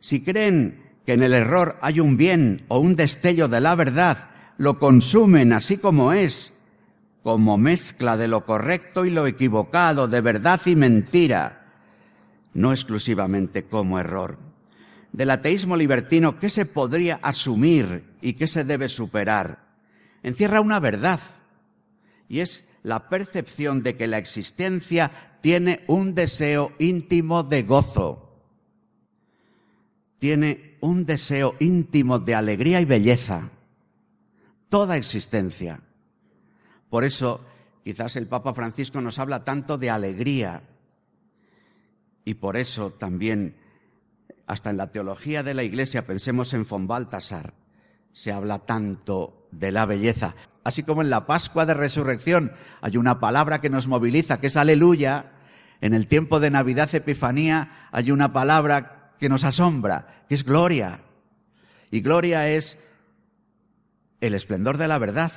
[0.00, 4.30] Si creen que en el error hay un bien o un destello de la verdad,
[4.58, 6.52] lo consumen así como es,
[7.26, 11.66] como mezcla de lo correcto y lo equivocado, de verdad y mentira,
[12.54, 14.38] no exclusivamente como error.
[15.10, 19.74] Del ateísmo libertino, ¿qué se podría asumir y qué se debe superar?
[20.22, 21.18] Encierra una verdad,
[22.28, 25.10] y es la percepción de que la existencia
[25.40, 28.38] tiene un deseo íntimo de gozo,
[30.20, 33.50] tiene un deseo íntimo de alegría y belleza,
[34.68, 35.80] toda existencia.
[36.88, 37.44] Por eso
[37.84, 40.62] quizás el Papa Francisco nos habla tanto de alegría
[42.24, 43.56] y por eso también
[44.46, 47.54] hasta en la teología de la Iglesia, pensemos en von Baltasar,
[48.12, 50.34] se habla tanto de la belleza.
[50.64, 54.56] Así como en la Pascua de Resurrección hay una palabra que nos moviliza, que es
[54.56, 55.32] aleluya,
[55.80, 61.00] en el tiempo de Navidad Epifanía hay una palabra que nos asombra, que es gloria.
[61.90, 62.78] Y gloria es
[64.20, 65.32] el esplendor de la verdad,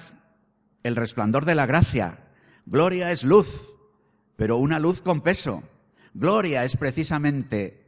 [0.83, 2.27] el resplandor de la gracia.
[2.65, 3.77] Gloria es luz,
[4.35, 5.63] pero una luz con peso.
[6.13, 7.85] Gloria es precisamente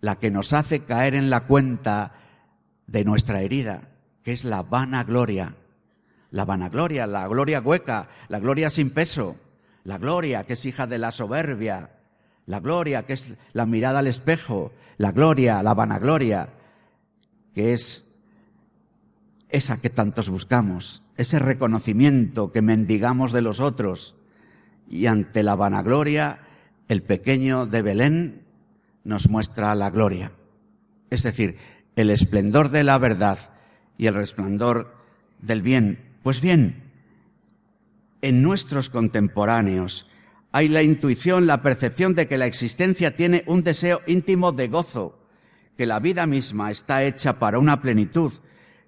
[0.00, 2.12] la que nos hace caer en la cuenta
[2.86, 3.90] de nuestra herida,
[4.22, 5.56] que es la vanagloria
[6.30, 9.36] la vanagloria, la gloria hueca, la gloria sin peso,
[9.84, 11.90] la gloria que es hija de la soberbia,
[12.44, 16.50] la gloria que es la mirada al espejo, la gloria, la vanagloria,
[17.54, 18.05] que es
[19.48, 24.16] esa que tantos buscamos, ese reconocimiento que mendigamos de los otros.
[24.88, 26.40] Y ante la vanagloria,
[26.88, 28.46] el pequeño de Belén
[29.04, 30.32] nos muestra la gloria.
[31.10, 31.56] Es decir,
[31.94, 33.38] el esplendor de la verdad
[33.96, 34.94] y el resplandor
[35.40, 36.82] del bien pues bien,
[38.20, 40.08] en nuestros contemporáneos
[40.50, 45.20] hay la intuición, la percepción de que la existencia tiene un deseo íntimo de gozo,
[45.76, 48.32] que la vida misma está hecha para una plenitud,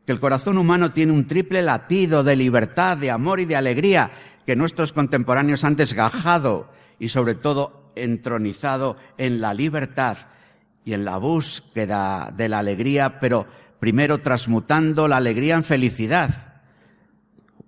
[0.09, 4.11] que el corazón humano tiene un triple latido de libertad, de amor y de alegría,
[4.46, 10.16] que nuestros contemporáneos han desgajado y sobre todo entronizado en la libertad
[10.82, 13.46] y en la búsqueda de la alegría, pero
[13.80, 16.62] primero transmutando la alegría en felicidad.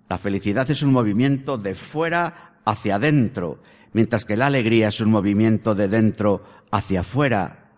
[0.09, 3.61] La felicidad es un movimiento de fuera hacia adentro,
[3.93, 7.69] mientras que la alegría es un movimiento de dentro hacia afuera.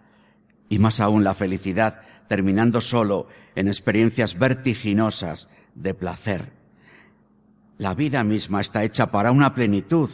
[0.70, 6.54] Y más aún la felicidad terminando solo en experiencias vertiginosas de placer.
[7.78, 10.10] La vida misma está hecha para una plenitud.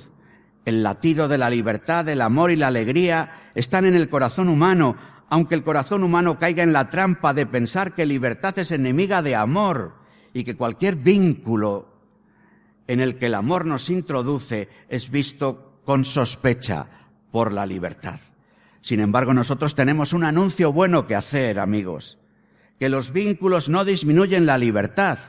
[0.65, 4.95] El latido de la libertad, el amor y la alegría están en el corazón humano,
[5.29, 9.35] aunque el corazón humano caiga en la trampa de pensar que libertad es enemiga de
[9.35, 9.95] amor
[10.33, 11.89] y que cualquier vínculo
[12.87, 16.87] en el que el amor nos introduce es visto con sospecha
[17.31, 18.19] por la libertad.
[18.81, 22.17] Sin embargo, nosotros tenemos un anuncio bueno que hacer, amigos,
[22.79, 25.19] que los vínculos no disminuyen la libertad,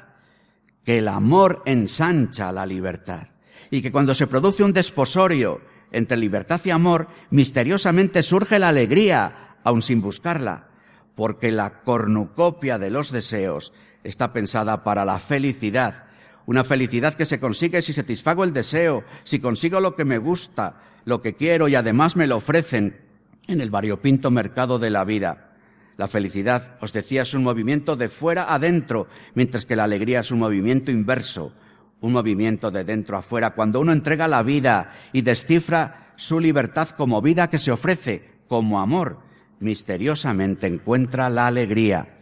[0.84, 3.26] que el amor ensancha la libertad.
[3.70, 5.60] Y que cuando se produce un desposorio
[5.92, 10.68] entre libertad y amor, misteriosamente surge la alegría, aun sin buscarla,
[11.14, 13.72] porque la cornucopia de los deseos
[14.04, 16.04] está pensada para la felicidad,
[16.46, 20.80] una felicidad que se consigue si satisfago el deseo, si consigo lo que me gusta,
[21.04, 23.09] lo que quiero y además me lo ofrecen
[23.52, 25.50] en el variopinto mercado de la vida.
[25.96, 30.30] La felicidad, os decía, es un movimiento de fuera adentro, mientras que la alegría es
[30.30, 31.52] un movimiento inverso,
[32.00, 33.50] un movimiento de dentro a fuera.
[33.50, 38.80] Cuando uno entrega la vida y descifra su libertad como vida que se ofrece, como
[38.80, 39.20] amor,
[39.58, 42.18] misteriosamente encuentra la alegría.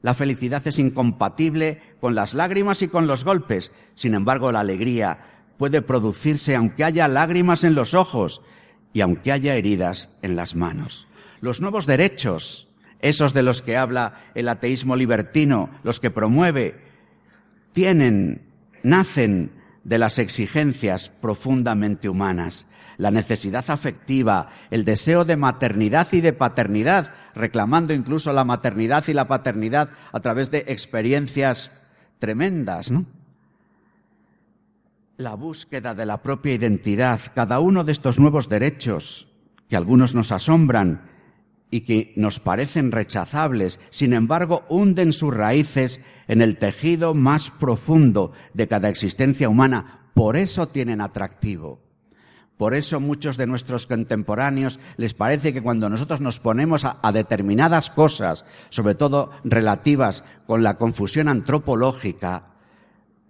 [0.00, 3.72] La felicidad es incompatible con las lágrimas y con los golpes.
[3.94, 5.18] Sin embargo, la alegría
[5.58, 8.40] puede producirse aunque haya lágrimas en los ojos
[8.92, 11.06] y aunque haya heridas en las manos.
[11.40, 12.68] Los nuevos derechos
[13.00, 16.80] esos de los que habla el ateísmo libertino, los que promueve,
[17.72, 18.42] tienen,
[18.82, 19.52] nacen
[19.84, 22.66] de las exigencias profundamente humanas,
[22.96, 29.14] la necesidad afectiva, el deseo de maternidad y de paternidad, reclamando incluso la maternidad y
[29.14, 31.70] la paternidad a través de experiencias
[32.18, 33.06] tremendas, ¿no?
[35.18, 39.26] La búsqueda de la propia identidad, cada uno de estos nuevos derechos,
[39.68, 41.10] que algunos nos asombran,
[41.72, 48.30] y que nos parecen rechazables, sin embargo, hunden sus raíces en el tejido más profundo
[48.54, 50.08] de cada existencia humana.
[50.14, 51.80] Por eso tienen atractivo.
[52.56, 57.10] Por eso muchos de nuestros contemporáneos les parece que cuando nosotros nos ponemos a, a,
[57.10, 62.57] determinadas cosas, sobre todo relativas con la confusión antropológica,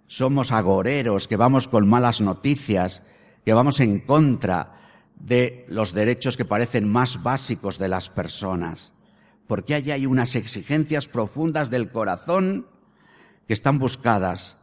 [0.09, 3.03] somos agoreros, que vamos con malas noticias,
[3.45, 4.75] que vamos en contra
[5.19, 8.95] de los derechos que parecen más básicos de las personas,
[9.45, 12.65] porque allí hay unas exigencias profundas del corazón
[13.47, 14.57] que están buscadas,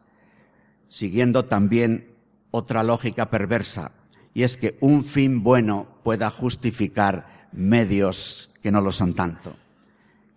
[0.88, 2.16] siguiendo también
[2.50, 3.92] otra lógica perversa,
[4.34, 9.54] y es que un fin bueno pueda justificar medios que no lo son tanto.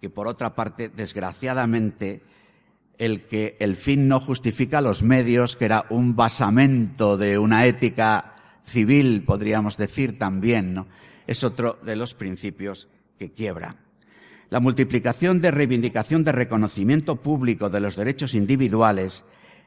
[0.02, 2.22] Que por otra parte, desgraciadamente,
[3.00, 8.36] el que el fin no justifica los medios, que era un basamento de una ética
[8.62, 10.86] civil, podríamos decir también, ¿no?
[11.26, 13.78] Es otro de los principios que quiebra.
[14.50, 19.24] La multiplicación de reivindicación de reconocimiento público de los derechos individuales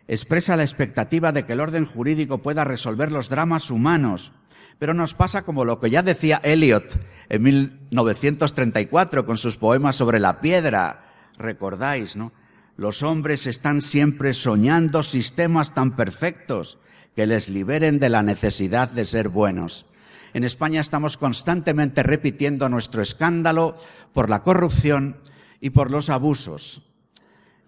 [0.09, 4.33] expresa la expectativa de que el orden jurídico pueda resolver los dramas humanos,
[4.79, 10.19] pero nos pasa como lo que ya decía Eliot en 1934 con sus poemas sobre
[10.19, 11.07] la piedra.
[11.39, 12.33] Recordáis, ¿no?
[12.83, 16.79] Los hombres están siempre soñando sistemas tan perfectos
[17.15, 19.87] que les liberen de la necesidad de ser buenos.
[20.35, 23.77] En España estamos constantemente repitiendo nuestro escándalo
[24.13, 25.21] por la corrupción
[25.61, 26.83] y por los abusos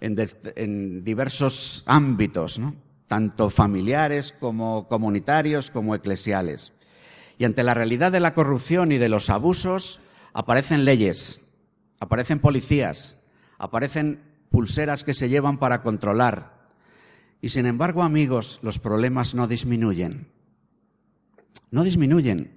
[0.01, 2.61] en, diversos ámbitos,
[3.07, 6.73] tanto familiares como comunitarios como eclesiales.
[7.39, 10.01] Y ante la realidad de la corrupción y de los abusos
[10.33, 11.41] aparecen leyes,
[12.01, 13.19] aparecen policías,
[13.59, 16.69] aparecen pulseras que se llevan para controlar,
[17.41, 20.29] y sin embargo, amigos, los problemas no disminuyen.
[21.73, 22.57] No disminuyen.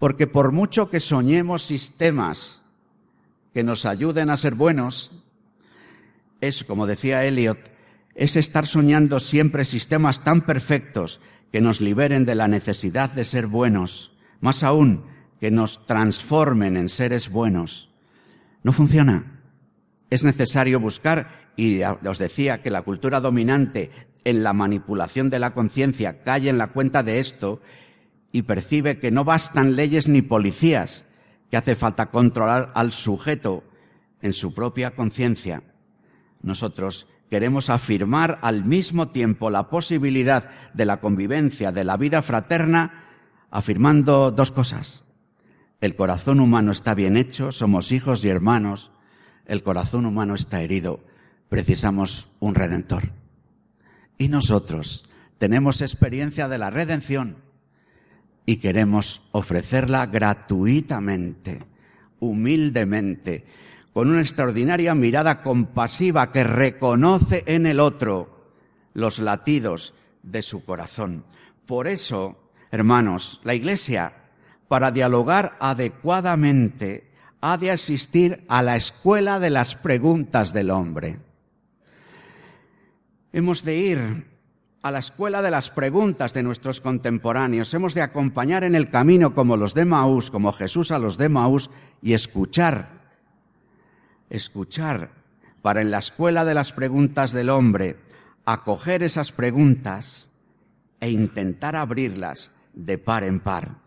[0.00, 2.64] Porque por mucho que soñemos sistemas
[3.52, 5.12] que nos ayuden a ser buenos,
[6.40, 7.60] es, como decía Eliot,
[8.16, 11.20] es estar soñando siempre sistemas tan perfectos
[11.52, 15.04] que nos liberen de la necesidad de ser buenos, más aún
[15.38, 17.88] que nos transformen en seres buenos.
[18.64, 19.33] No funciona.
[20.14, 23.90] Es necesario buscar y os decía que la cultura dominante
[24.22, 27.60] en la manipulación de la conciencia cae en la cuenta de esto
[28.30, 31.06] y percibe que no bastan leyes ni policías,
[31.50, 33.64] que hace falta controlar al sujeto
[34.22, 35.64] en su propia conciencia.
[36.42, 43.04] Nosotros queremos afirmar al mismo tiempo la posibilidad de la convivencia, de la vida fraterna,
[43.50, 45.06] afirmando dos cosas.
[45.80, 48.92] El corazón humano está bien hecho, somos hijos y hermanos.
[49.46, 51.00] El corazón humano está herido,
[51.48, 53.12] precisamos un redentor.
[54.18, 55.04] Y nosotros
[55.38, 57.36] tenemos experiencia de la redención
[58.46, 61.64] y queremos ofrecerla gratuitamente,
[62.20, 63.44] humildemente,
[63.92, 68.52] con una extraordinaria mirada compasiva que reconoce en el otro
[68.92, 71.24] los latidos de su corazón.
[71.66, 74.12] Por eso, hermanos, la Iglesia,
[74.68, 77.12] para dialogar adecuadamente,
[77.46, 81.18] ha de asistir a la escuela de las preguntas del hombre.
[83.34, 84.26] Hemos de ir
[84.80, 87.74] a la escuela de las preguntas de nuestros contemporáneos.
[87.74, 91.28] Hemos de acompañar en el camino como los de Maús, como Jesús a los de
[91.28, 91.70] Maús,
[92.00, 93.12] y escuchar,
[94.30, 95.10] escuchar
[95.60, 97.98] para en la escuela de las preguntas del hombre
[98.46, 100.30] acoger esas preguntas
[100.98, 103.83] e intentar abrirlas de par en par.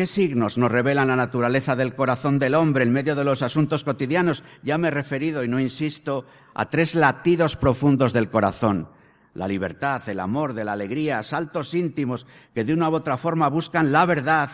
[0.00, 3.84] ¿Qué signos nos revelan la naturaleza del corazón del hombre en medio de los asuntos
[3.84, 4.42] cotidianos?
[4.62, 6.24] Ya me he referido, y no insisto,
[6.54, 8.88] a tres latidos profundos del corazón
[9.34, 13.48] la libertad, el amor, de la alegría, saltos íntimos que de una u otra forma
[13.48, 14.48] buscan la verdad,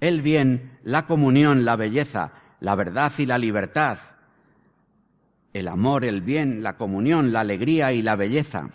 [0.00, 3.96] el bien, la comunión, la belleza, la verdad y la libertad,
[5.54, 8.68] el amor, el bien, la comunión, la alegría y la belleza.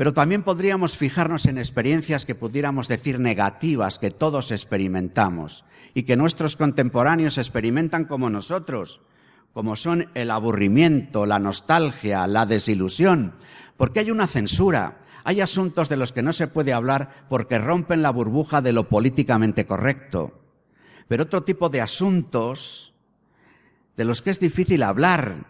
[0.00, 6.16] Pero también podríamos fijarnos en experiencias que pudiéramos decir negativas que todos experimentamos y que
[6.16, 9.02] nuestros contemporáneos experimentan como nosotros,
[9.52, 13.34] como son el aburrimiento, la nostalgia, la desilusión,
[13.76, 18.00] porque hay una censura, hay asuntos de los que no se puede hablar porque rompen
[18.00, 20.40] la burbuja de lo políticamente correcto.
[21.08, 22.94] Pero otro tipo de asuntos
[23.98, 25.44] de los que es difícil hablar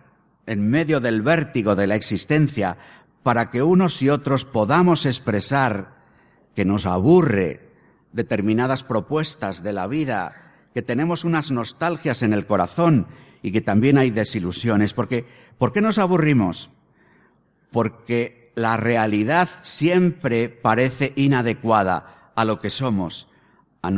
[0.47, 2.77] en medio del vértigo de la existencia
[3.23, 6.01] para que unos y otros podamos expresar
[6.55, 7.71] que nos aburre
[8.13, 13.07] determinadas propuestas de la vida, que tenemos unas nostalgias en el corazón
[13.43, 14.95] y que también hay desilusiones.
[14.95, 15.27] Porque,
[15.59, 16.71] ¿Por qué nos aburrimos?
[17.71, 23.29] porque la realidad siempre parece inadecuada a lo que somos,
[23.83, 23.91] a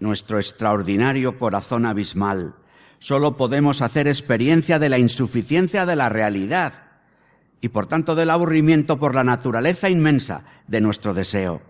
[0.00, 2.56] nuestro extraordinario corazón abismal.
[2.98, 6.81] Solo podemos hacer experiencia de la insuficiencia de la realidad
[7.62, 11.62] y por tanto del aburrimiento por la naturaleza inmensa de nuestro deseo.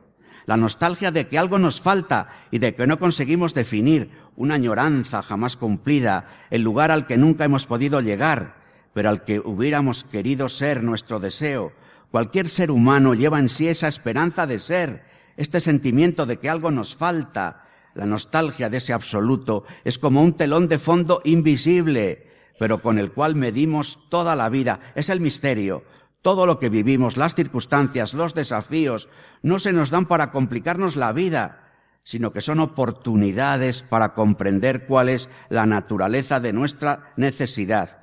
[0.46, 5.22] La nostalgia de que algo nos falta y de que no conseguimos definir una añoranza
[5.22, 8.56] jamás cumplida, el lugar al que nunca hemos podido llegar,
[8.94, 11.72] pero al que hubiéramos querido ser nuestro deseo.
[12.10, 15.04] Cualquier ser humano lleva en sí esa esperanza de ser,
[15.36, 17.66] este sentimiento de que algo nos falta.
[17.94, 23.12] La nostalgia de ese absoluto es como un telón de fondo invisible, pero con el
[23.12, 24.80] cual medimos toda la vida.
[24.94, 25.84] Es el misterio.
[26.22, 29.08] Todo lo que vivimos, las circunstancias, los desafíos,
[29.42, 31.72] no se nos dan para complicarnos la vida,
[32.04, 38.02] sino que son oportunidades para comprender cuál es la naturaleza de nuestra necesidad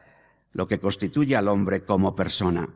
[0.54, 2.70] lo que constituye al hombre como persona.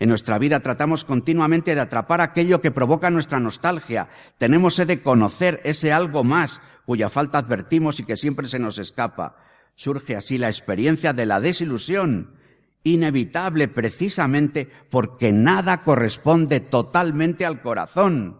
[0.00, 4.08] En nuestra vida tratamos continuamente de atrapar aquello que provoca nuestra nostalgia.
[4.38, 8.78] Tenemos sed de conocer ese algo más cuya falta advertimos y que siempre se nos
[8.78, 9.36] escapa.
[9.74, 12.36] Surge así la experiencia de la desilusión,
[12.84, 18.38] inevitable precisamente porque nada corresponde totalmente al corazón.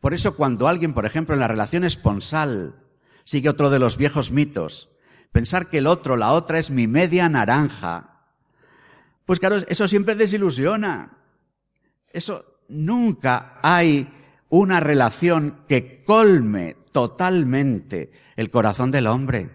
[0.00, 2.76] Por eso cuando alguien, por ejemplo, en la relación esponsal,
[3.24, 4.90] sigue otro de los viejos mitos,
[5.32, 8.16] pensar que el otro, la otra es mi media naranja,
[9.26, 11.18] pues claro, eso siempre desilusiona.
[12.12, 14.08] Eso nunca hay
[14.48, 19.50] una relación que colme totalmente el corazón del hombre.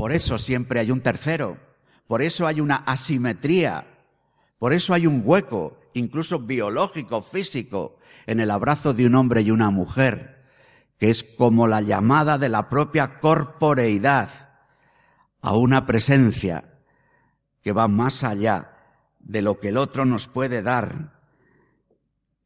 [0.00, 1.58] Por eso siempre hay un tercero.
[2.06, 3.86] Por eso hay una asimetría.
[4.58, 9.50] Por eso hay un hueco, incluso biológico, físico, en el abrazo de un hombre y
[9.50, 10.42] una mujer,
[10.98, 14.30] que es como la llamada de la propia corporeidad
[15.42, 16.80] a una presencia
[17.60, 18.72] que va más allá
[19.18, 21.20] de lo que el otro nos puede dar.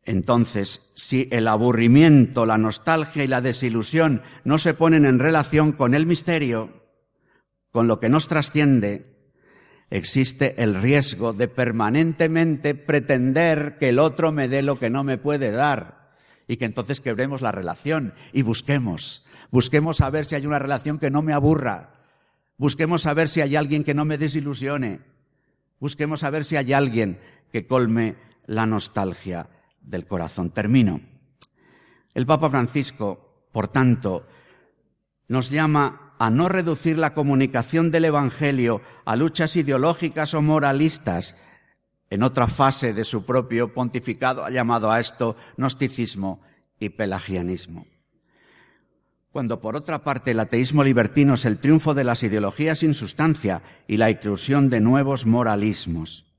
[0.03, 5.95] Entonces, si el aburrimiento, la nostalgia y la desilusión no se ponen en relación con
[5.95, 6.83] el misterio,
[7.75, 9.19] con lo que nos trasciende,
[9.91, 15.19] existe el riesgo de permanentemente pretender que el otro me dé lo que no me
[15.19, 16.15] puede dar
[16.47, 20.99] y que entonces quebremos la relación y busquemos, busquemos a ver si hay una relación
[20.99, 21.95] que no me aburra,
[22.57, 25.01] Busquemos saber si hay alguien que no me desilusione.
[25.81, 27.19] Busquemos saber si hay alguien
[27.51, 28.17] que colme
[28.47, 29.49] la nostalgia
[29.81, 30.51] del corazón.
[30.51, 31.01] Termino.
[32.15, 34.29] El Papa Francisco, por tanto,
[35.27, 41.37] nos llama a no reducir la comunicación del Evangelio a luchas ideológicas o moralistas
[42.11, 46.43] en otra fase de su propio pontificado, ha llamado a esto gnosticismo
[46.79, 47.87] y pelagianismo.
[49.33, 53.63] Cuando por otra parte el ateísmo libertino es el triunfo de las ideologías sin sustancia
[53.89, 56.33] y la inclusión de nuevos moralismos.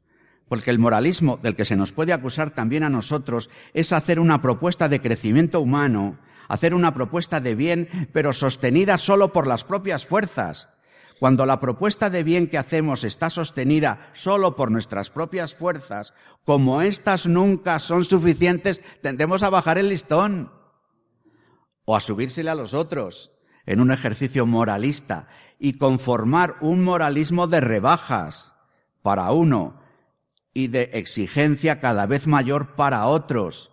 [0.47, 4.41] Porque el moralismo del que se nos puede acusar también a nosotros es hacer una
[4.41, 10.05] propuesta de crecimiento humano, hacer una propuesta de bien, pero sostenida solo por las propias
[10.05, 10.69] fuerzas,
[11.19, 16.81] cuando la propuesta de bien que hacemos está sostenida solo por nuestras propias fuerzas, como
[16.81, 20.51] éstas nunca son suficientes, tendemos a bajar el listón
[21.85, 23.31] o a subírsele a los otros
[23.65, 25.27] en un ejercicio moralista
[25.57, 28.53] y conformar un moralismo de rebajas
[29.01, 29.79] para uno
[30.53, 33.71] y de exigencia cada vez mayor para otros,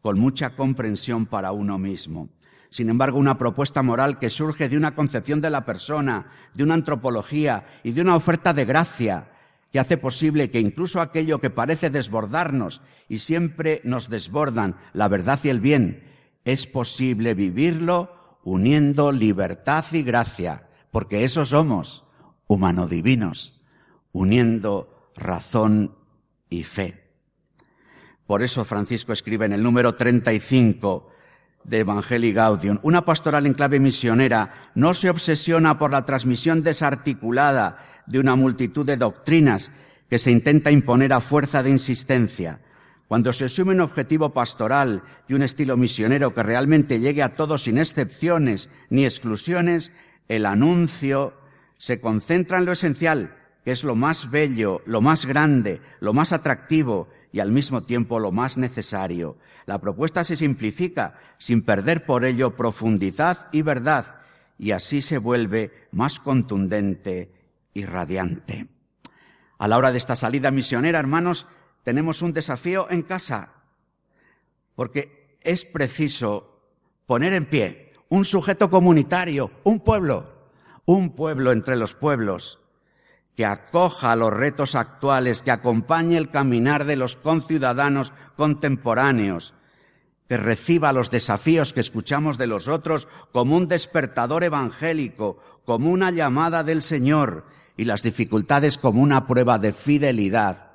[0.00, 2.28] con mucha comprensión para uno mismo
[2.70, 6.74] sin embargo, una propuesta moral que surge de una concepción de la persona, de una
[6.74, 9.32] antropología y de una oferta de gracia
[9.72, 15.40] que hace posible que incluso aquello que parece desbordarnos y siempre nos desbordan la verdad
[15.42, 16.04] y el bien,
[16.44, 22.04] es posible vivirlo uniendo libertad y gracia, porque eso somos,
[22.46, 23.60] humano-divinos,
[24.12, 25.96] uniendo razón
[26.48, 27.07] y fe.
[28.28, 31.10] Por eso Francisco escribe en el número 35
[31.64, 32.78] de Evangelii Gaudium.
[32.82, 38.84] Una pastoral en clave misionera no se obsesiona por la transmisión desarticulada de una multitud
[38.84, 39.70] de doctrinas
[40.10, 42.60] que se intenta imponer a fuerza de insistencia.
[43.06, 47.62] Cuando se asume un objetivo pastoral y un estilo misionero que realmente llegue a todos
[47.62, 49.90] sin excepciones ni exclusiones,
[50.28, 51.32] el anuncio
[51.78, 56.34] se concentra en lo esencial, que es lo más bello, lo más grande, lo más
[56.34, 59.36] atractivo y al mismo tiempo lo más necesario.
[59.66, 64.18] La propuesta se simplifica sin perder por ello profundidad y verdad
[64.58, 67.32] y así se vuelve más contundente
[67.72, 68.68] y radiante.
[69.58, 71.46] A la hora de esta salida misionera, hermanos,
[71.84, 73.54] tenemos un desafío en casa,
[74.74, 76.60] porque es preciso
[77.06, 80.50] poner en pie un sujeto comunitario, un pueblo,
[80.84, 82.60] un pueblo entre los pueblos,
[83.38, 89.54] que acoja los retos actuales, que acompañe el caminar de los conciudadanos contemporáneos,
[90.28, 96.10] que reciba los desafíos que escuchamos de los otros como un despertador evangélico, como una
[96.10, 100.72] llamada del Señor y las dificultades como una prueba de fidelidad,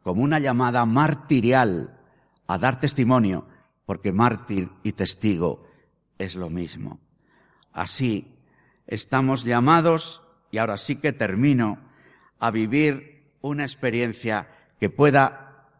[0.00, 1.98] como una llamada martirial
[2.46, 3.48] a dar testimonio,
[3.86, 5.66] porque mártir y testigo
[6.18, 7.00] es lo mismo.
[7.72, 8.38] Así
[8.86, 11.92] estamos llamados, y ahora sí que termino,
[12.44, 15.70] a vivir una experiencia que pueda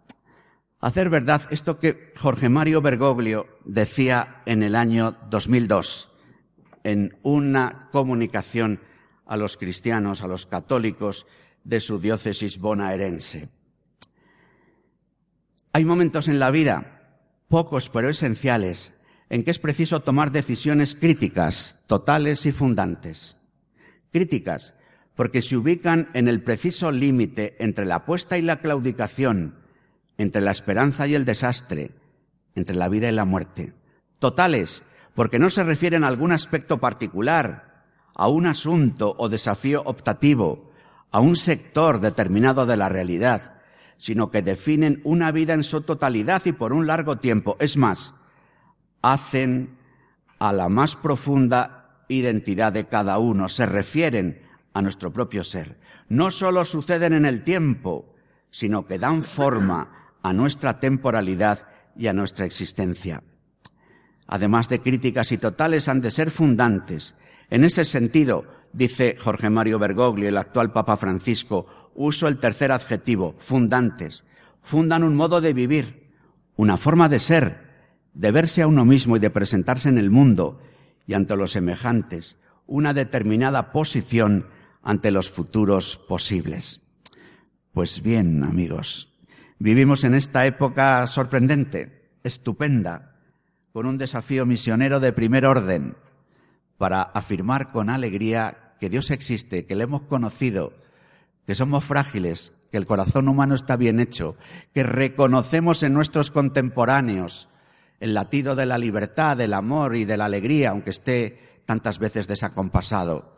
[0.80, 6.08] hacer verdad esto que Jorge Mario Bergoglio decía en el año 2002
[6.82, 8.80] en una comunicación
[9.26, 11.26] a los cristianos, a los católicos
[11.64, 13.50] de su diócesis bonaerense.
[15.74, 17.02] Hay momentos en la vida,
[17.48, 18.94] pocos pero esenciales,
[19.28, 23.36] en que es preciso tomar decisiones críticas, totales y fundantes.
[24.10, 24.72] Críticas,
[25.14, 29.56] porque se ubican en el preciso límite entre la apuesta y la claudicación,
[30.18, 31.92] entre la esperanza y el desastre,
[32.54, 33.74] entre la vida y la muerte.
[34.18, 34.84] Totales,
[35.14, 37.84] porque no se refieren a algún aspecto particular,
[38.14, 40.72] a un asunto o desafío optativo,
[41.10, 43.54] a un sector determinado de la realidad,
[43.96, 47.56] sino que definen una vida en su totalidad y por un largo tiempo.
[47.60, 48.14] Es más,
[49.02, 49.78] hacen
[50.40, 54.43] a la más profunda identidad de cada uno, se refieren
[54.74, 55.78] a nuestro propio ser.
[56.08, 58.14] No solo suceden en el tiempo,
[58.50, 61.66] sino que dan forma a nuestra temporalidad
[61.96, 63.22] y a nuestra existencia.
[64.26, 67.14] Además de críticas y totales, han de ser fundantes.
[67.50, 73.34] En ese sentido, dice Jorge Mario Bergoglio, el actual Papa Francisco, uso el tercer adjetivo,
[73.38, 74.24] fundantes.
[74.62, 76.10] Fundan un modo de vivir,
[76.56, 77.64] una forma de ser,
[78.14, 80.60] de verse a uno mismo y de presentarse en el mundo
[81.06, 84.46] y ante los semejantes, una determinada posición
[84.84, 86.82] ante los futuros posibles.
[87.72, 89.14] Pues bien, amigos,
[89.58, 93.16] Vivimos en esta época sorprendente, estupenda,
[93.72, 95.96] con un desafío misionero de primer orden,
[96.76, 100.74] para afirmar con alegría que Dios existe, que le hemos conocido,
[101.46, 104.36] que somos frágiles, que el corazón humano está bien hecho,
[104.74, 107.48] que reconocemos en nuestros contemporáneos
[108.00, 112.26] el latido de la libertad, del amor y de la alegría, aunque esté tantas veces
[112.26, 113.34] desacompasado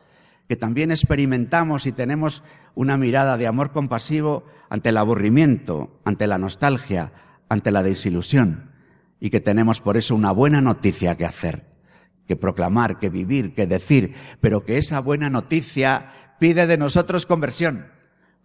[0.49, 2.43] que también experimentamos y tenemos
[2.75, 7.13] una mirada de amor compasivo ante el aburrimiento, ante la nostalgia,
[7.49, 8.73] ante la desilusión,
[9.21, 11.67] y que tenemos por eso una buena noticia que hacer,
[12.27, 17.87] que proclamar, que vivir, que decir, pero que esa buena noticia pide de nosotros conversión,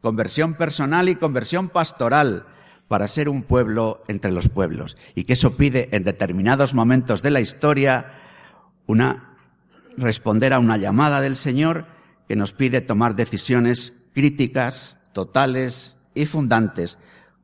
[0.02, 2.45] conversión personal y conversión pastoral,
[2.88, 4.97] para ser un pueblo entre los pueblos.
[5.16, 8.12] Y que eso pide en determinados momentos de la historia
[8.86, 9.30] una
[9.97, 11.85] responder a una llamada del Señor
[12.27, 16.97] que nos pide tomar decisiones críticas, totales y fundantes,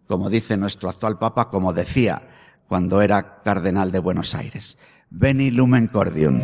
[0.08, 2.28] como dice nuestro actual Papa, como decía
[2.68, 4.78] cuando era cardenal de Buenos Aires.
[5.10, 6.42] Veni lumen cordium.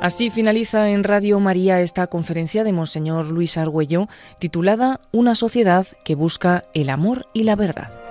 [0.00, 4.06] Así finaliza en Radio María esta conferencia de Monseñor Luis Argüello
[4.38, 8.05] titulada Una sociedad que busca el amor y la verdad.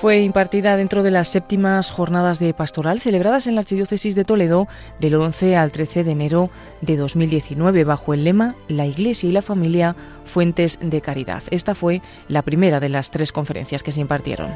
[0.00, 4.66] Fue impartida dentro de las séptimas jornadas de pastoral celebradas en la Archidiócesis de Toledo
[4.98, 6.48] del 11 al 13 de enero
[6.80, 11.42] de 2019 bajo el lema La Iglesia y la Familia, Fuentes de Caridad.
[11.50, 14.50] Esta fue la primera de las tres conferencias que se impartieron.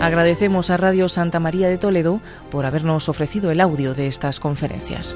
[0.00, 5.14] Agradecemos a Radio Santa María de Toledo por habernos ofrecido el audio de estas conferencias.